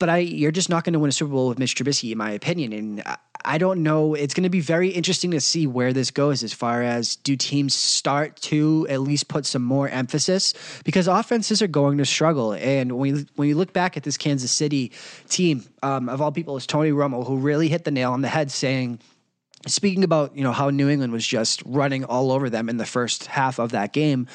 But 0.00 0.08
I, 0.08 0.18
you're 0.18 0.50
just 0.50 0.68
not 0.68 0.82
going 0.82 0.94
to 0.94 0.98
win 0.98 1.10
a 1.10 1.12
Super 1.12 1.30
Bowl 1.30 1.48
with 1.48 1.58
Mitch 1.60 1.76
Trubisky, 1.76 2.10
in 2.10 2.18
my 2.18 2.32
opinion. 2.32 2.72
And 2.72 3.04
I 3.44 3.58
don't 3.58 3.82
know. 3.82 4.14
It's 4.14 4.34
going 4.34 4.44
to 4.44 4.50
be 4.50 4.60
very 4.60 4.88
interesting 4.88 5.30
to 5.32 5.40
see 5.40 5.66
where 5.66 5.92
this 5.92 6.10
goes 6.10 6.42
as 6.42 6.52
far 6.52 6.82
as 6.82 7.16
do 7.16 7.36
teams 7.36 7.74
start 7.74 8.36
to 8.42 8.86
at 8.90 9.00
least 9.00 9.28
put 9.28 9.46
some 9.46 9.62
more 9.62 9.88
emphasis 9.88 10.54
because 10.84 11.06
offenses 11.06 11.62
are 11.62 11.68
going 11.68 11.98
to 11.98 12.04
struggle. 12.04 12.52
And 12.54 12.92
when 12.98 13.16
you, 13.16 13.26
when 13.36 13.48
you 13.48 13.54
look 13.54 13.72
back 13.72 13.96
at 13.96 14.02
this 14.02 14.16
Kansas 14.16 14.50
City 14.50 14.92
team, 15.28 15.64
um, 15.82 16.08
of 16.08 16.20
all 16.20 16.32
people, 16.32 16.56
is 16.56 16.66
Tony 16.66 16.90
Romo 16.90 17.26
who 17.26 17.36
really 17.36 17.68
hit 17.68 17.84
the 17.84 17.90
nail 17.90 18.12
on 18.12 18.22
the 18.22 18.28
head, 18.28 18.50
saying. 18.50 19.00
Speaking 19.66 20.04
about 20.04 20.34
you 20.34 20.42
know 20.42 20.52
how 20.52 20.70
New 20.70 20.88
England 20.88 21.12
was 21.12 21.26
just 21.26 21.62
running 21.66 22.06
all 22.06 22.32
over 22.32 22.48
them 22.48 22.70
in 22.70 22.78
the 22.78 22.86
first 22.86 23.26
half 23.26 23.58
of 23.58 23.72
that 23.72 23.92
game, 23.92 24.26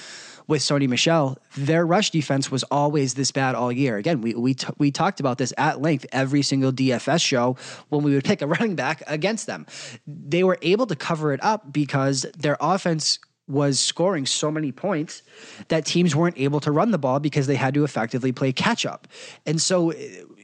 with 0.48 0.62
Sony 0.62 0.88
Michel, 0.88 1.38
their 1.58 1.86
rush 1.86 2.12
defense 2.12 2.52
was 2.52 2.64
always 2.66 3.14
this 3.14 3.32
bad 3.32 3.56
all 3.56 3.72
year. 3.72 3.98
Again, 3.98 4.22
we 4.22 4.34
we 4.34 4.54
t- 4.54 4.68
we 4.78 4.92
talked 4.92 5.20
about 5.20 5.38
this 5.38 5.54
at 5.58 5.82
length 5.82 6.06
every 6.12 6.42
single 6.42 6.72
DFS 6.72 7.22
show 7.22 7.58
when 7.90 8.04
we 8.04 8.14
would 8.14 8.24
pick 8.24 8.42
a 8.42 8.48
running 8.56 8.76
back 8.76 9.04
against 9.08 9.48
them. 9.48 9.66
They 10.08 10.44
were 10.44 10.58
able 10.62 10.88
to 10.88 10.96
cover 10.96 11.34
it 11.34 11.44
up 11.44 11.72
because 11.72 12.26
their 12.38 12.58
offense 12.60 13.20
was 13.48 13.80
scoring 13.80 14.26
so 14.26 14.50
many 14.50 14.72
points 14.72 15.22
that 15.68 15.86
teams 15.86 16.16
weren't 16.16 16.38
able 16.38 16.60
to 16.60 16.72
run 16.72 16.92
the 16.92 16.98
ball 16.98 17.20
because 17.20 17.46
they 17.46 17.56
had 17.56 17.74
to 17.76 17.84
effectively 17.84 18.32
play 18.32 18.52
catch 18.52 18.86
up. 18.86 19.08
And 19.46 19.62
so 19.62 19.94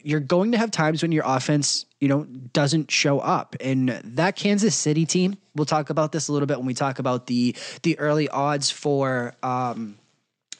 you're 0.03 0.19
going 0.19 0.51
to 0.51 0.57
have 0.57 0.71
times 0.71 1.01
when 1.01 1.11
your 1.11 1.23
offense, 1.25 1.85
you 1.99 2.07
know, 2.07 2.23
doesn't 2.53 2.91
show 2.91 3.19
up. 3.19 3.55
And 3.59 3.89
that 4.03 4.35
Kansas 4.35 4.75
City 4.75 5.05
team, 5.05 5.37
we'll 5.55 5.65
talk 5.65 5.89
about 5.89 6.11
this 6.11 6.27
a 6.27 6.33
little 6.33 6.47
bit 6.47 6.57
when 6.57 6.65
we 6.65 6.73
talk 6.73 6.99
about 6.99 7.27
the 7.27 7.55
the 7.83 7.97
early 7.99 8.29
odds 8.29 8.69
for 8.69 9.35
um, 9.43 9.97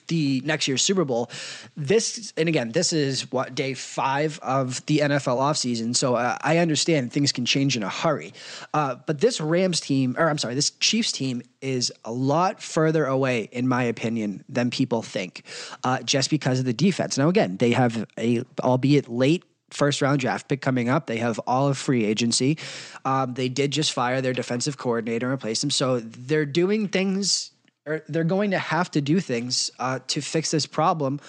the 0.07 0.41
next 0.45 0.67
year's 0.67 0.81
Super 0.81 1.05
Bowl. 1.05 1.29
This, 1.75 2.33
and 2.37 2.49
again, 2.49 2.71
this 2.71 2.93
is 2.93 3.31
what 3.31 3.55
day 3.55 3.73
five 3.73 4.39
of 4.41 4.85
the 4.85 4.99
NFL 4.99 5.37
offseason. 5.37 5.95
So 5.95 6.15
uh, 6.15 6.37
I 6.41 6.57
understand 6.57 7.11
things 7.11 7.31
can 7.31 7.45
change 7.45 7.75
in 7.77 7.83
a 7.83 7.89
hurry. 7.89 8.33
Uh, 8.73 8.95
but 9.05 9.19
this 9.19 9.39
Rams 9.39 9.79
team, 9.79 10.15
or 10.17 10.29
I'm 10.29 10.37
sorry, 10.37 10.55
this 10.55 10.71
Chiefs 10.71 11.11
team 11.11 11.41
is 11.61 11.91
a 12.05 12.11
lot 12.11 12.61
further 12.61 13.05
away, 13.05 13.49
in 13.51 13.67
my 13.67 13.83
opinion, 13.83 14.43
than 14.49 14.69
people 14.69 15.01
think, 15.01 15.43
uh, 15.83 16.01
just 16.01 16.29
because 16.29 16.59
of 16.59 16.65
the 16.65 16.73
defense. 16.73 17.17
Now, 17.17 17.29
again, 17.29 17.57
they 17.57 17.71
have 17.71 18.05
a, 18.17 18.43
albeit 18.63 19.07
late 19.07 19.43
first 19.71 20.01
round 20.01 20.19
draft 20.19 20.47
pick 20.47 20.61
coming 20.61 20.89
up. 20.89 21.07
They 21.07 21.17
have 21.17 21.39
all 21.47 21.67
of 21.67 21.77
free 21.77 22.05
agency. 22.05 22.57
Um, 23.05 23.33
they 23.33 23.49
did 23.49 23.71
just 23.71 23.93
fire 23.93 24.21
their 24.21 24.33
defensive 24.33 24.77
coordinator 24.77 25.27
and 25.27 25.33
replace 25.33 25.63
him. 25.63 25.69
So 25.69 25.99
they're 25.99 26.45
doing 26.45 26.87
things 26.87 27.51
or 27.85 28.03
they're 28.07 28.23
going 28.23 28.51
to 28.51 28.59
have 28.59 28.91
to 28.91 29.01
do 29.01 29.19
things 29.19 29.71
uh, 29.79 29.99
to 30.07 30.21
fix 30.21 30.51
this 30.51 30.65
problem 30.65 31.19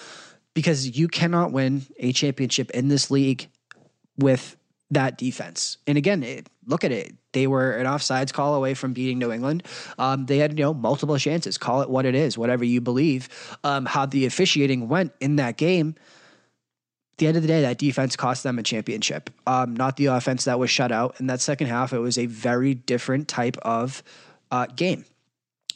because 0.55 0.99
you 0.99 1.09
cannot 1.09 1.53
win 1.53 1.83
a 1.99 2.13
championship 2.13 2.71
in 2.73 2.89
this 2.89 3.11
league 3.11 3.49
with 4.19 4.57
that 4.91 5.17
defense. 5.17 5.79
And 5.87 5.97
again, 5.97 6.23
it, 6.23 6.49
look 6.67 6.85
at 6.85 6.93
it. 6.93 7.15
They 7.33 7.47
were 7.47 7.73
an 7.73 7.87
offsides 7.87 8.33
call 8.33 8.55
away 8.55 8.75
from 8.75 8.93
beating 8.93 9.19
New 9.19 9.33
England. 9.33 9.63
Um, 9.99 10.27
they 10.27 10.37
had 10.39 10.59
you 10.59 10.65
know 10.65 10.75
multiple 10.75 11.17
chances. 11.17 11.57
Call 11.57 11.81
it 11.81 11.89
what 11.89 12.05
it 12.05 12.15
is, 12.15 12.37
whatever 12.37 12.65
you 12.65 12.83
believe. 12.83 13.29
Um, 13.65 13.87
how 13.87 14.05
the 14.05 14.27
officiating 14.27 14.89
went 14.89 15.13
in 15.21 15.37
that 15.37 15.57
game. 15.57 15.95
At 17.13 17.19
the 17.19 17.27
end 17.29 17.37
of 17.37 17.43
the 17.43 17.49
day, 17.49 17.63
that 17.63 17.79
defense 17.79 18.17
cost 18.17 18.43
them 18.43 18.59
a 18.59 18.63
championship. 18.63 19.31
Um, 19.47 19.75
not 19.75 19.97
the 19.97 20.07
offense 20.07 20.45
that 20.45 20.59
was 20.59 20.71
shut 20.71 20.93
out. 20.93 21.19
In 21.21 21.27
that 21.29 21.41
second 21.41 21.69
half, 21.69 21.93
it 21.93 21.99
was 21.99 22.19
a 22.19 22.27
very 22.27 22.75
different 22.75 23.29
type 23.29 23.57
of 23.63 24.03
uh, 24.51 24.67
game. 24.67 25.07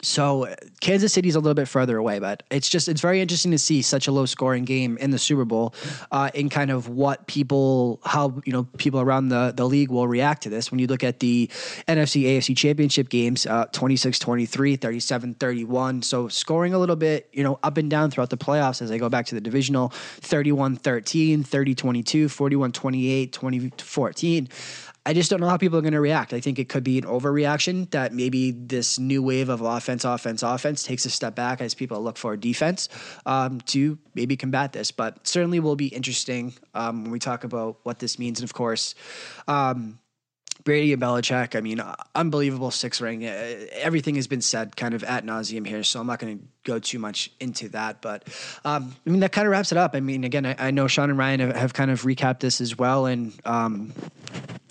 So 0.02 0.54
Kansas 0.80 1.12
City's 1.12 1.35
a 1.35 1.40
little 1.40 1.54
bit 1.54 1.68
further 1.68 1.96
away, 1.96 2.18
but 2.18 2.42
it's 2.50 2.68
just 2.68 2.88
it's 2.88 3.00
very 3.00 3.20
interesting 3.20 3.50
to 3.52 3.59
see 3.59 3.82
such 3.82 4.06
a 4.06 4.12
low 4.12 4.26
scoring 4.26 4.64
game 4.64 4.96
in 4.98 5.11
the 5.11 5.18
Super 5.18 5.44
Bowl, 5.44 5.74
uh, 6.11 6.30
in 6.35 6.48
kind 6.48 6.70
of 6.70 6.88
what 6.88 7.26
people 7.26 8.00
how 8.04 8.40
you 8.44 8.52
know 8.52 8.64
people 8.76 9.00
around 9.00 9.28
the 9.28 9.52
the 9.56 9.66
league 9.66 9.90
will 9.90 10.06
react 10.06 10.42
to 10.42 10.50
this. 10.50 10.70
When 10.70 10.78
you 10.78 10.87
look 10.87 11.02
at 11.02 11.20
the 11.20 11.48
NFC 11.88 12.24
AFC 12.24 12.56
Championship 12.56 13.09
games, 13.09 13.46
uh, 13.46 13.66
26-23, 13.66 14.78
37-31, 14.78 16.04
so 16.04 16.28
scoring 16.28 16.74
a 16.74 16.78
little 16.78 16.96
bit 16.96 17.28
you 17.32 17.42
know 17.42 17.59
up 17.62 17.76
and 17.76 17.90
down 17.90 18.11
throughout 18.11 18.30
the 18.30 18.37
playoffs 18.37 18.82
as 18.82 18.90
they 18.90 18.98
go 18.98 19.09
back 19.09 19.26
to 19.26 19.35
the 19.35 19.40
divisional, 19.40 19.90
31-13, 20.20 21.38
30-22, 21.38 22.26
41-28, 22.26 23.30
20-14. 23.30 24.86
I 25.07 25.12
just 25.12 25.31
don't 25.31 25.38
know 25.40 25.49
how 25.49 25.57
people 25.57 25.79
are 25.79 25.83
going 25.83 25.92
to 25.92 26.01
react. 26.01 26.33
I 26.33 26.40
think 26.40 26.59
it 26.59 26.69
could 26.69 26.83
be 26.83 26.99
an 26.99 27.05
overreaction 27.05 27.88
that 27.92 28.12
maybe 28.12 28.51
this 28.51 28.99
new 28.99 29.23
wave 29.23 29.49
of 29.49 29.61
offense, 29.61 30.05
offense, 30.05 30.42
offense 30.42 30.83
takes 30.83 31.05
a 31.05 31.11
step 31.11 31.37
back 31.37 31.61
as 31.61 31.75
people 31.75 32.03
look 32.03 32.19
for 32.19 32.37
defense 32.37 32.88
um, 33.25 33.61
to 33.66 33.97
maybe 34.16 34.37
combat 34.37 34.73
this. 34.73 34.90
But 34.90 35.25
certainly 35.25 35.61
will 35.61 35.77
be 35.77 35.87
interesting 35.87 36.55
um, 36.75 37.05
when 37.05 37.12
we 37.12 37.21
talk 37.21 37.45
about 37.45 37.79
what 37.85 38.01
this 38.01 38.19
means. 38.19 38.40
And 38.40 38.49
of 38.49 38.53
course, 38.53 38.97
um, 39.47 40.01
Brady 40.66 40.92
and 40.92 41.00
Belichick, 41.00 41.57
I 41.57 41.61
mean, 41.61 41.81
unbelievable 42.16 42.72
six 42.72 43.00
ring. 43.00 43.24
Uh, 43.24 43.66
everything 43.72 44.16
has 44.16 44.26
been 44.26 44.40
said 44.40 44.76
kind 44.76 44.94
of 44.94 45.05
at 45.05 45.24
nauseum 45.24 45.64
here, 45.64 45.85
so 45.85 46.00
I'm 46.00 46.09
not 46.09 46.18
going 46.18 46.38
to 46.38 46.44
go 46.64 46.81
too 46.81 46.98
much 46.98 47.31
into 47.38 47.68
that. 47.68 48.02
But 48.02 48.24
um, 48.64 48.94
I 49.07 49.11
mean, 49.11 49.20
that 49.20 49.31
kind 49.31 49.46
of 49.46 49.52
wraps 49.52 49.70
it 49.70 49.79
up. 49.79 49.94
I 49.94 50.00
mean, 50.00 50.24
again, 50.24 50.44
I, 50.44 50.57
I 50.59 50.70
know 50.72 50.88
Sean 50.88 51.09
and 51.09 51.18
Ryan 51.18 51.38
have, 51.38 51.57
have, 51.57 51.72
kind 51.72 51.92
of 51.92 52.02
recapped 52.02 52.40
this 52.40 52.61
as 52.61 52.76
well, 52.76 53.07
and 53.07 53.33
um, 53.44 53.92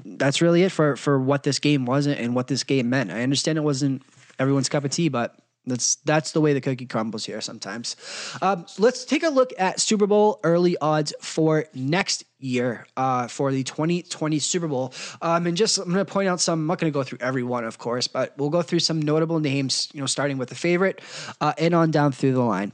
that's 0.04 0.42
really 0.42 0.64
it 0.64 0.74
for 0.74 0.98
for 0.98 1.18
what 1.18 1.44
this 1.44 1.60
game 1.60 1.86
wasn't 1.86 2.20
and 2.20 2.36
what 2.36 2.48
this 2.48 2.66
game 2.66 2.90
meant. 2.90 3.10
I 3.10 3.24
understand 3.24 3.58
it 3.58 3.62
wasn't 3.62 4.04
everyone's 4.38 4.68
cup 4.68 4.84
of 4.84 4.92
tea, 4.92 5.08
but 5.08 5.40
that's 5.66 5.96
that's 6.06 6.32
the 6.32 6.42
way 6.42 6.54
the 6.54 6.62
cookie 6.62 6.86
crumbles 6.86 7.26
here 7.26 7.42
sometimes. 7.42 7.96
Um, 8.42 8.66
so 8.68 8.84
let's 8.84 9.06
take 9.06 9.24
a 9.24 9.30
look 9.30 9.52
at 9.58 9.80
Super 9.80 10.08
Bowl 10.08 10.40
early 10.44 10.78
odds 10.80 11.14
for 11.20 11.66
next 11.74 12.24
year 12.40 12.86
uh, 12.96 13.28
for 13.28 13.52
the 13.52 13.64
2020 13.64 14.40
Super 14.40 14.68
Bowl. 14.68 14.94
Um, 15.22 15.48
and 15.48 15.58
just 15.58 15.78
I'm 15.78 15.86
going 15.86 16.06
to 16.06 16.06
point 16.06 16.30
out 16.30 16.40
some. 16.40 16.62
I'm 16.62 16.68
not 16.68 16.80
going 16.80 16.92
to 16.92 16.94
go 16.98 17.04
through 17.04 17.20
every 17.22 17.44
one, 17.44 17.66
of 17.66 17.78
course, 17.78 18.08
but 18.08 18.34
we'll 18.38 18.50
go 18.50 18.62
through 18.62 18.80
some 18.80 19.02
notable 19.02 19.40
names. 19.40 19.90
You 19.94 20.02
know, 20.02 20.08
starting 20.08 20.38
with 20.38 20.50
the 20.50 20.56
favorite 20.56 21.02
uh, 21.42 21.54
and 21.58 21.74
on 21.74 21.92
down 21.92 22.12
through 22.12 22.34
the 22.34 22.44
line 22.44 22.72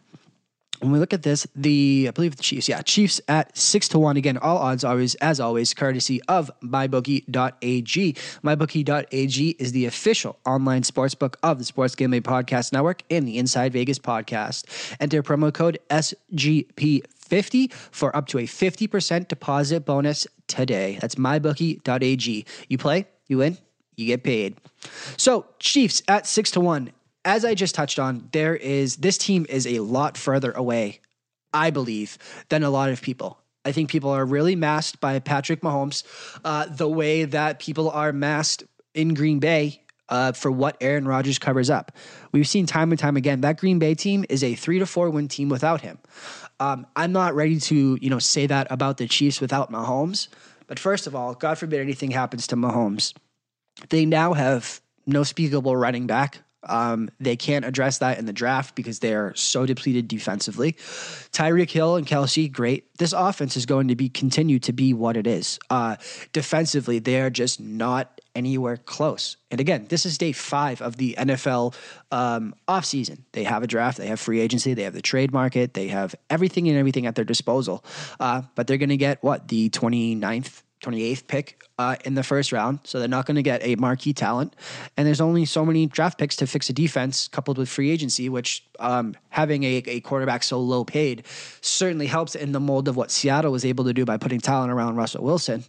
when 0.82 0.92
we 0.92 1.00
look 1.00 1.14
at 1.14 1.24
this, 1.24 1.48
the 1.56 2.08
I 2.08 2.12
believe 2.12 2.36
the 2.36 2.44
Chiefs, 2.44 2.68
yeah, 2.68 2.82
Chiefs 2.82 3.22
at 3.28 3.56
six 3.58 3.88
to 3.90 4.00
one. 4.00 4.18
Again, 4.18 4.38
all 4.38 4.58
odds 4.58 4.84
always, 4.84 5.16
as 5.16 5.40
always, 5.40 5.74
courtesy 5.74 6.22
of 6.28 6.50
mybookie.ag. 6.64 8.14
Mybookie.ag 8.14 9.50
is 9.60 9.72
the 9.72 9.86
official 9.86 10.40
online 10.46 10.82
sportsbook 10.82 11.36
of 11.44 11.60
the 11.60 11.66
Sports 11.66 11.96
Gambling 11.96 12.24
Podcast 12.24 12.74
Network 12.74 13.04
and 13.12 13.28
the 13.28 13.38
Inside 13.38 13.74
Vegas 13.74 14.00
podcast. 14.00 14.66
Enter 15.00 15.22
promo 15.22 15.54
code 15.54 15.78
SGP50 15.90 17.72
for 17.74 18.16
up 18.16 18.28
to 18.28 18.40
a 18.40 18.44
50% 18.44 19.28
deposit 19.28 19.86
bonus 19.86 20.28
today. 20.48 20.98
That's 21.00 21.16
mybookie.ag. 21.16 22.46
You 22.68 22.78
play, 22.78 23.08
you 23.28 23.38
win, 23.38 23.58
you 23.96 24.08
get 24.08 24.24
paid. 24.24 24.58
So, 25.18 25.46
Chiefs 25.60 26.02
at 26.08 26.26
six 26.26 26.50
to 26.52 26.60
one 26.60 26.92
as 27.26 27.46
I 27.46 27.54
just 27.54 27.76
touched 27.76 28.00
on, 28.00 28.30
there 28.32 28.56
is 28.56 28.98
this 28.98 29.18
team 29.18 29.46
is 29.50 29.68
a 29.68 29.80
lot 29.80 30.18
further 30.18 30.52
away, 30.52 31.00
I 31.54 31.70
believe, 31.70 32.18
than 32.50 32.64
a 32.64 32.70
lot 32.70 32.90
of 32.90 33.02
people. 33.02 33.40
I 33.64 33.72
think 33.72 33.90
people 33.90 34.10
are 34.10 34.26
really 34.26 34.56
masked 34.56 35.00
by 35.00 35.20
Patrick 35.20 35.62
Mahomes, 35.62 36.04
uh, 36.44 36.66
the 36.66 36.90
way 36.90 37.26
that 37.26 37.60
people 37.60 37.92
are 37.92 38.12
masked 38.12 38.64
in 38.96 39.14
Green 39.14 39.40
Bay 39.40 39.82
uh, 40.10 40.32
for 40.32 40.52
what 40.52 40.78
Aaron 40.82 41.08
Rodgers 41.08 41.38
covers 41.40 41.70
up. 41.70 41.92
We've 42.32 42.48
seen 42.48 42.66
time 42.66 42.92
and 42.92 43.00
time 43.00 43.18
again 43.18 43.42
that 43.42 43.58
Green 43.58 43.80
Bay 43.80 43.96
team 43.96 44.26
is 44.30 44.44
a 44.44 44.56
three 44.56 44.80
to 44.80 44.86
four 44.86 45.10
win 45.10 45.28
team 45.28 45.48
without 45.50 45.82
him. 45.82 46.00
Um, 46.60 46.86
I'm 46.96 47.12
not 47.12 47.34
ready 47.34 47.60
to 47.60 47.98
you 48.02 48.10
know 48.10 48.20
say 48.20 48.48
that 48.48 48.68
about 48.70 48.98
the 48.98 49.08
Chiefs 49.08 49.40
without 49.40 49.72
Mahomes. 49.72 50.28
But 50.68 50.80
first 50.80 51.06
of 51.06 51.16
all, 51.16 51.34
God 51.34 51.58
forbid 51.58 51.82
anything 51.82 52.12
happens 52.12 52.48
to 52.48 52.56
Mahomes, 52.56 53.14
they 53.90 54.06
now 54.06 54.34
have 54.34 54.82
no 55.06 55.24
speakable 55.24 55.76
running 55.76 56.08
back. 56.08 56.40
Um, 56.64 57.10
they 57.20 57.36
can't 57.36 57.66
address 57.66 57.98
that 58.00 58.20
in 58.20 58.26
the 58.26 58.34
draft 58.34 58.76
because 58.76 59.00
they 59.00 59.14
are 59.14 59.34
so 59.36 59.66
depleted 59.66 60.08
defensively. 60.08 60.74
Tyreek 61.32 61.72
Hill 61.72 61.96
and 61.96 62.06
Kelce, 62.06 62.52
great. 62.52 62.86
This 62.98 63.14
offense 63.14 63.58
is 63.58 63.66
going 63.66 63.88
to 63.88 63.96
be 63.96 64.10
continue 64.10 64.60
to 64.60 64.74
be 64.74 64.94
what 64.94 65.18
it 65.18 65.26
is. 65.26 65.60
Uh, 65.70 65.96
defensively, 66.34 67.00
they 67.00 67.20
are 67.22 67.32
just 67.32 67.60
not 67.60 68.22
anywhere 68.36 68.78
close. 68.78 69.38
And 69.50 69.60
again, 69.60 69.88
this 69.90 70.06
is 70.06 70.18
day 70.18 70.32
five 70.32 70.82
of 70.82 70.98
the 70.98 71.16
NFL 71.18 71.74
um, 72.12 72.54
offseason. 72.68 73.20
They 73.32 73.44
have 73.44 73.64
a 73.64 73.68
draft, 73.68 73.98
they 73.98 74.08
have 74.08 74.20
free 74.20 74.40
agency, 74.40 74.74
they 74.74 74.84
have 74.84 74.94
the 74.94 75.02
trade 75.02 75.34
market, 75.34 75.74
they 75.74 75.88
have 75.88 76.16
everything 76.30 76.68
and 76.68 76.78
everything 76.78 77.06
at 77.08 77.16
their 77.16 77.26
disposal. 77.26 77.84
Uh, 78.20 78.44
but 78.56 78.68
they're 78.68 78.78
going 78.78 78.90
to 78.90 78.98
get 78.98 79.24
what, 79.24 79.48
the 79.48 79.70
29th 79.70 80.62
28th 80.82 81.28
pick 81.28 81.64
uh, 81.78 81.96
in 82.06 82.16
the 82.16 82.24
first 82.24 82.52
round. 82.52 82.80
So 82.84 83.00
they're 83.00 83.08
not 83.08 83.26
going 83.26 83.36
to 83.36 83.44
get 83.44 83.64
a 83.64 83.76
marquee 83.76 84.14
talent. 84.14 84.56
And 84.98 85.08
there's 85.08 85.22
only 85.22 85.46
so 85.46 85.66
many 85.66 85.88
draft 85.88 86.18
picks 86.18 86.36
to 86.38 86.48
fix 86.48 86.70
a 86.70 86.74
defense 86.74 87.28
coupled 87.28 87.58
with 87.58 87.70
free 87.70 87.92
agency, 87.92 88.30
which 88.30 88.66
um, 88.80 89.16
having 89.30 89.64
a, 89.64 89.84
a 89.88 90.00
quarterback 90.02 90.44
so 90.44 90.60
low 90.60 90.84
paid 90.84 91.26
certainly 91.62 92.08
helps 92.08 92.36
in 92.36 92.52
the 92.52 92.60
mold 92.60 92.88
of 92.88 92.96
what 92.96 93.12
Seattle 93.12 93.52
was 93.52 93.66
able 93.66 93.86
to 93.86 93.94
do 93.94 94.06
by 94.06 94.18
putting 94.18 94.40
talent 94.40 94.72
around 94.72 94.96
Russell 94.96 95.24
Wilson. 95.24 95.64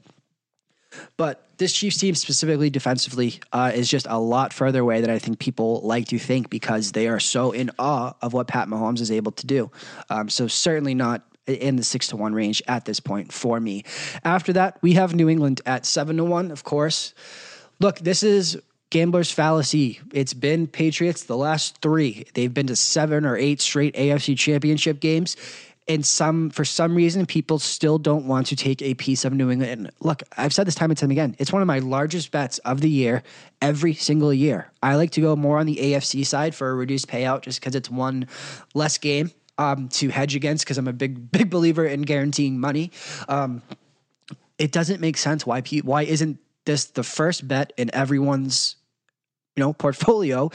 But 1.17 1.47
this 1.57 1.73
Chiefs 1.73 1.97
team, 1.97 2.15
specifically 2.15 2.71
defensively, 2.71 3.41
uh, 3.53 3.73
is 3.75 3.89
just 3.89 4.07
a 4.11 4.19
lot 4.19 4.53
further 4.53 4.81
away 4.81 5.01
than 5.01 5.11
I 5.11 5.19
think 5.19 5.39
people 5.39 5.81
like 5.83 6.09
to 6.09 6.19
think 6.19 6.51
because 6.51 6.93
they 6.93 7.09
are 7.09 7.21
so 7.21 7.53
in 7.53 7.71
awe 7.79 8.13
of 8.21 8.33
what 8.33 8.47
Pat 8.47 8.69
Mahomes 8.69 9.01
is 9.01 9.11
able 9.11 9.33
to 9.33 9.47
do. 9.47 9.71
Um, 10.11 10.29
so 10.29 10.49
certainly 10.49 10.95
not 10.95 11.23
in 11.47 11.77
the 11.77 11.85
six 11.85 12.09
to 12.09 12.17
one 12.17 12.35
range 12.35 12.63
at 12.69 12.85
this 12.85 13.01
point 13.01 13.33
for 13.33 13.59
me. 13.59 13.85
After 14.25 14.53
that, 14.53 14.79
we 14.83 14.95
have 14.95 15.15
New 15.15 15.29
England 15.29 15.61
at 15.67 15.87
seven 15.87 16.17
to 16.19 16.25
one, 16.25 16.51
of 16.51 16.65
course. 16.65 17.15
Look, 17.81 17.99
this 17.99 18.23
is 18.23 18.61
gambler's 18.91 19.33
fallacy. 19.33 20.01
It's 20.13 20.35
been 20.35 20.67
Patriots 20.67 21.25
the 21.25 21.37
last 21.37 21.79
three. 21.81 22.27
They've 22.35 22.53
been 22.53 22.67
to 22.69 22.77
seven 22.77 23.25
or 23.25 23.37
eight 23.37 23.61
straight 23.61 23.95
AFC 23.95 24.37
championship 24.39 25.01
games. 25.01 25.37
And 25.89 26.07
some, 26.07 26.51
for 26.51 26.65
some 26.65 26.95
reason, 26.95 27.27
people 27.27 27.59
still 27.59 27.99
don't 27.99 28.27
want 28.29 28.47
to 28.49 28.57
take 28.57 28.81
a 28.83 28.95
piece 28.95 29.25
of 29.25 29.33
New 29.33 29.51
England. 29.51 29.73
And 29.73 29.91
look, 29.99 30.23
I've 30.37 30.55
said 30.55 30.67
this 30.67 30.77
time 30.77 30.91
and 30.91 30.99
time 30.99 31.11
again. 31.11 31.35
It's 31.41 31.53
one 31.53 31.61
of 31.61 31.67
my 31.67 31.81
largest 31.81 32.31
bets 32.31 32.59
of 32.59 32.81
the 32.81 32.89
year, 32.89 33.25
every 33.61 33.95
single 33.95 34.33
year. 34.33 34.71
I 34.81 34.95
like 34.95 35.11
to 35.13 35.21
go 35.21 35.35
more 35.35 35.59
on 35.59 35.67
the 35.67 35.77
AFC 35.77 36.25
side 36.25 36.55
for 36.55 36.71
a 36.71 36.75
reduced 36.75 37.09
payout, 37.09 37.43
just 37.43 37.61
because 37.61 37.75
it's 37.75 37.91
one 37.91 38.29
less 38.75 38.97
game 38.97 39.33
um, 39.59 39.89
to 39.89 40.09
hedge 40.09 40.35
against 40.35 40.65
because 40.65 40.79
I'm 40.79 40.89
a 40.89 40.93
big 40.93 41.31
big 41.33 41.51
believer 41.51 41.85
in 41.85 42.03
guaranteeing 42.03 42.59
money. 42.59 42.91
Um, 43.29 43.63
it 44.59 44.73
doesn't 44.73 45.01
make 45.01 45.17
sense 45.17 45.47
why 45.47 45.61
pe- 45.61 45.81
why 45.81 46.03
isn't 46.03 46.39
this 46.65 46.87
the 46.87 47.03
first 47.03 47.47
bet 47.47 47.73
in 47.77 47.95
everyone's 47.95 48.77
you 49.57 49.63
know 49.63 49.73
portfolio 49.73 50.51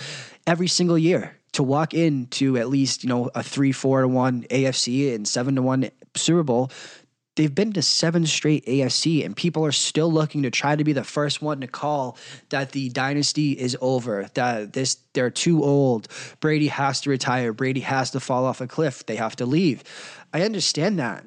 every 0.45 0.67
single 0.67 0.97
year 0.97 1.37
to 1.53 1.63
walk 1.63 1.93
into 1.93 2.57
at 2.57 2.69
least 2.69 3.03
you 3.03 3.09
know 3.09 3.29
a 3.35 3.43
three 3.43 3.71
four 3.71 4.01
to 4.01 4.07
one 4.07 4.43
AFC 4.43 5.13
and 5.13 5.27
seven 5.27 5.55
to 5.55 5.61
one 5.61 5.89
Super 6.15 6.43
Bowl 6.43 6.71
they've 7.37 7.53
been 7.53 7.71
to 7.73 7.81
seven 7.81 8.25
straight 8.25 8.65
AFC, 8.65 9.23
and 9.25 9.35
people 9.35 9.65
are 9.65 9.71
still 9.71 10.11
looking 10.11 10.43
to 10.43 10.51
try 10.51 10.75
to 10.75 10.83
be 10.83 10.91
the 10.91 11.03
first 11.03 11.41
one 11.41 11.61
to 11.61 11.67
call 11.67 12.17
that 12.49 12.73
the 12.73 12.89
dynasty 12.89 13.53
is 13.53 13.77
over. 13.79 14.29
That 14.33 14.73
this 14.73 14.97
they're 15.13 15.29
too 15.29 15.63
old. 15.63 16.09
Brady 16.41 16.67
has 16.67 16.99
to 17.01 17.09
retire. 17.09 17.53
Brady 17.53 17.79
has 17.79 18.11
to 18.11 18.19
fall 18.19 18.45
off 18.45 18.59
a 18.59 18.67
cliff. 18.67 19.05
They 19.05 19.15
have 19.15 19.35
to 19.37 19.45
leave. 19.45 19.83
I 20.33 20.41
understand 20.41 20.99
that. 20.99 21.25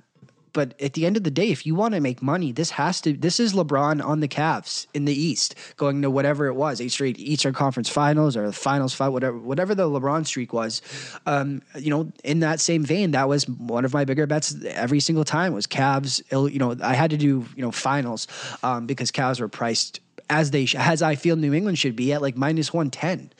But 0.52 0.74
at 0.80 0.94
the 0.94 1.06
end 1.06 1.16
of 1.16 1.24
the 1.24 1.30
day, 1.30 1.50
if 1.50 1.66
you 1.66 1.74
want 1.74 1.94
to 1.94 2.00
make 2.00 2.22
money, 2.22 2.52
this 2.52 2.70
has 2.70 3.00
to. 3.02 3.12
This 3.12 3.40
is 3.40 3.52
LeBron 3.52 4.04
on 4.04 4.20
the 4.20 4.28
Cavs 4.28 4.86
in 4.94 5.04
the 5.04 5.14
East, 5.14 5.54
going 5.76 6.02
to 6.02 6.10
whatever 6.10 6.46
it 6.46 6.54
was, 6.54 6.80
eight 6.80 6.92
straight 6.92 7.18
Eastern 7.18 7.54
Conference 7.54 7.88
Finals 7.88 8.36
or 8.36 8.46
the 8.46 8.52
Finals 8.52 8.94
fight, 8.94 9.08
whatever, 9.08 9.38
whatever 9.38 9.74
the 9.74 9.88
LeBron 9.88 10.26
streak 10.26 10.52
was. 10.52 10.82
Um, 11.26 11.62
you 11.78 11.90
know, 11.90 12.10
in 12.24 12.40
that 12.40 12.60
same 12.60 12.84
vein, 12.84 13.12
that 13.12 13.28
was 13.28 13.48
one 13.48 13.84
of 13.84 13.92
my 13.92 14.04
bigger 14.04 14.26
bets 14.26 14.56
every 14.66 15.00
single 15.00 15.24
time 15.24 15.52
was 15.52 15.66
Cavs. 15.66 16.22
You 16.30 16.58
know, 16.58 16.76
I 16.82 16.94
had 16.94 17.10
to 17.10 17.16
do 17.16 17.46
you 17.54 17.62
know 17.62 17.72
finals 17.72 18.26
um, 18.62 18.86
because 18.86 19.10
Cavs 19.10 19.40
were 19.40 19.48
priced 19.48 20.00
as 20.30 20.52
they 20.52 20.66
as 20.76 21.02
I 21.02 21.16
feel 21.16 21.36
New 21.36 21.52
England 21.52 21.78
should 21.78 21.96
be 21.96 22.12
at 22.12 22.22
like 22.22 22.36
minus 22.36 22.72
110. 22.72 23.32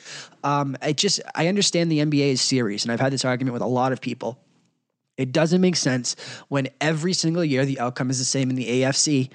Um, 0.44 0.76
I 0.82 0.92
just 0.92 1.20
I 1.34 1.46
understand 1.46 1.90
the 1.90 2.00
NBA 2.00 2.32
is 2.32 2.42
serious 2.42 2.82
and 2.82 2.92
I've 2.92 3.00
had 3.00 3.12
this 3.12 3.24
argument 3.24 3.54
with 3.54 3.62
a 3.62 3.66
lot 3.66 3.92
of 3.92 4.00
people. 4.00 4.38
It 5.20 5.32
doesn't 5.32 5.60
make 5.60 5.76
sense 5.76 6.16
when 6.48 6.68
every 6.80 7.12
single 7.12 7.44
year 7.44 7.64
the 7.64 7.78
outcome 7.80 8.10
is 8.10 8.18
the 8.18 8.24
same 8.24 8.50
in 8.50 8.56
the 8.56 8.82
AFC, 8.82 9.30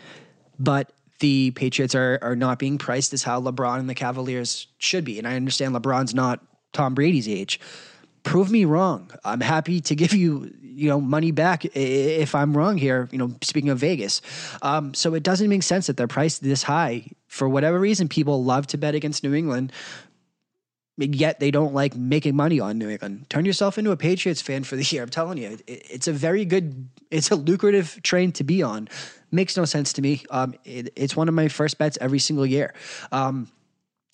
but 0.60 0.91
the 1.19 1.52
Patriots 1.52 1.95
are 1.95 2.19
are 2.21 2.36
not 2.36 2.60
being 2.60 2.78
priced 2.78 3.13
as 3.13 3.24
how 3.24 3.41
LeBron 3.41 3.80
and 3.80 3.89
the 3.89 3.95
Cavaliers 3.95 4.67
should 4.78 5.06
be. 5.06 5.17
And 5.17 5.28
I 5.28 5.36
understand 5.36 5.74
LeBron's 5.76 6.13
not 6.13 6.43
Tom 6.74 6.93
Brady's 6.93 7.28
age. 7.28 7.60
Prove 8.24 8.52
me 8.52 8.65
wrong. 8.65 9.12
I'm 9.24 9.39
happy 9.39 9.80
to 9.82 9.95
give 9.95 10.13
you, 10.13 10.52
you 10.62 10.89
know, 10.89 11.00
money 11.00 11.32
back 11.32 11.63
if 11.76 12.34
I'm 12.34 12.58
wrong 12.58 12.78
here. 12.78 13.08
You 13.12 13.19
know, 13.19 13.36
speaking 13.41 13.69
of 13.69 13.78
Vegas, 13.78 14.21
um, 14.62 14.93
so 14.93 15.13
it 15.13 15.24
doesn't 15.24 15.48
make 15.48 15.63
sense 15.63 15.88
that 15.88 15.95
they're 15.95 16.08
priced 16.08 16.43
this 16.43 16.63
high 16.63 17.08
for 17.28 17.48
whatever 17.48 17.80
reason. 17.80 18.08
People 18.08 18.43
love 18.43 18.67
to 18.67 18.78
bet 18.78 18.95
against 18.95 19.24
New 19.24 19.34
England, 19.34 19.71
yet 20.97 21.39
they 21.39 21.51
don't 21.51 21.73
like 21.73 21.95
making 21.95 22.36
money 22.36 22.60
on 22.60 22.77
New 22.77 22.89
England. 22.89 23.25
Turn 23.29 23.45
yourself 23.45 23.77
into 23.77 23.91
a 23.91 23.97
Patriots 23.97 24.41
fan 24.41 24.63
for 24.63 24.75
the 24.75 24.84
year. 24.84 25.03
I'm 25.03 25.10
telling 25.10 25.38
you, 25.38 25.58
it, 25.67 25.86
it's 25.89 26.08
a 26.08 26.13
very 26.13 26.45
good, 26.45 26.89
it's 27.12 27.31
a 27.31 27.36
lucrative 27.36 28.01
train 28.01 28.31
to 28.34 28.43
be 28.43 28.63
on. 28.63 28.88
Makes 29.31 29.58
no 29.58 29.65
sense 29.65 29.93
to 29.93 30.01
me. 30.01 30.23
Um, 30.29 30.55
it, 30.63 30.93
it's 30.95 31.15
one 31.15 31.27
of 31.27 31.34
my 31.34 31.49
first 31.49 31.77
bets 31.77 31.97
every 31.99 32.19
single 32.19 32.45
year. 32.45 32.73
Um, 33.12 33.49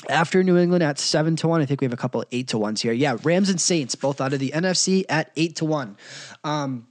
after 0.09 0.41
New 0.43 0.57
England 0.57 0.83
at 0.83 0.97
seven 0.97 1.35
to 1.37 1.47
one, 1.47 1.61
I 1.61 1.65
think 1.65 1.81
we 1.81 1.85
have 1.85 1.93
a 1.93 1.97
couple 1.97 2.23
eight 2.31 2.47
to 2.49 2.57
ones 2.57 2.81
here. 2.81 2.93
Yeah, 2.93 3.17
Rams 3.23 3.49
and 3.49 3.61
Saints 3.61 3.93
both 3.93 4.19
out 4.19 4.33
of 4.33 4.39
the 4.39 4.51
NFC 4.51 5.05
at 5.07 5.31
eight 5.35 5.57
to 5.57 5.65
one. 5.65 5.97
Um, 6.43 6.87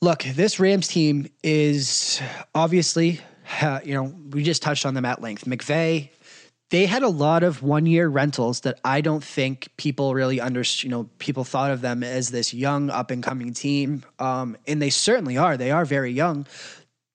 look, 0.00 0.22
this 0.22 0.58
Rams 0.58 0.88
team 0.88 1.28
is 1.42 2.22
obviously, 2.54 3.20
uh, 3.60 3.80
you 3.84 3.94
know, 3.94 4.04
we 4.30 4.42
just 4.42 4.62
touched 4.62 4.86
on 4.86 4.94
them 4.94 5.04
at 5.04 5.20
length. 5.20 5.44
McVay, 5.44 6.08
they 6.72 6.86
had 6.86 7.02
a 7.02 7.08
lot 7.08 7.42
of 7.42 7.62
one 7.62 7.84
year 7.84 8.08
rentals 8.08 8.60
that 8.60 8.80
I 8.82 9.02
don't 9.02 9.22
think 9.22 9.68
people 9.76 10.14
really 10.14 10.40
understood. 10.40 10.84
You 10.84 10.90
know, 10.90 11.10
people 11.18 11.44
thought 11.44 11.70
of 11.70 11.82
them 11.82 12.02
as 12.02 12.30
this 12.30 12.54
young 12.54 12.88
up 12.88 13.10
and 13.10 13.22
coming 13.22 13.52
team, 13.52 14.04
um, 14.18 14.56
and 14.66 14.80
they 14.80 14.88
certainly 14.88 15.36
are. 15.36 15.58
They 15.58 15.70
are 15.70 15.84
very 15.84 16.12
young. 16.12 16.46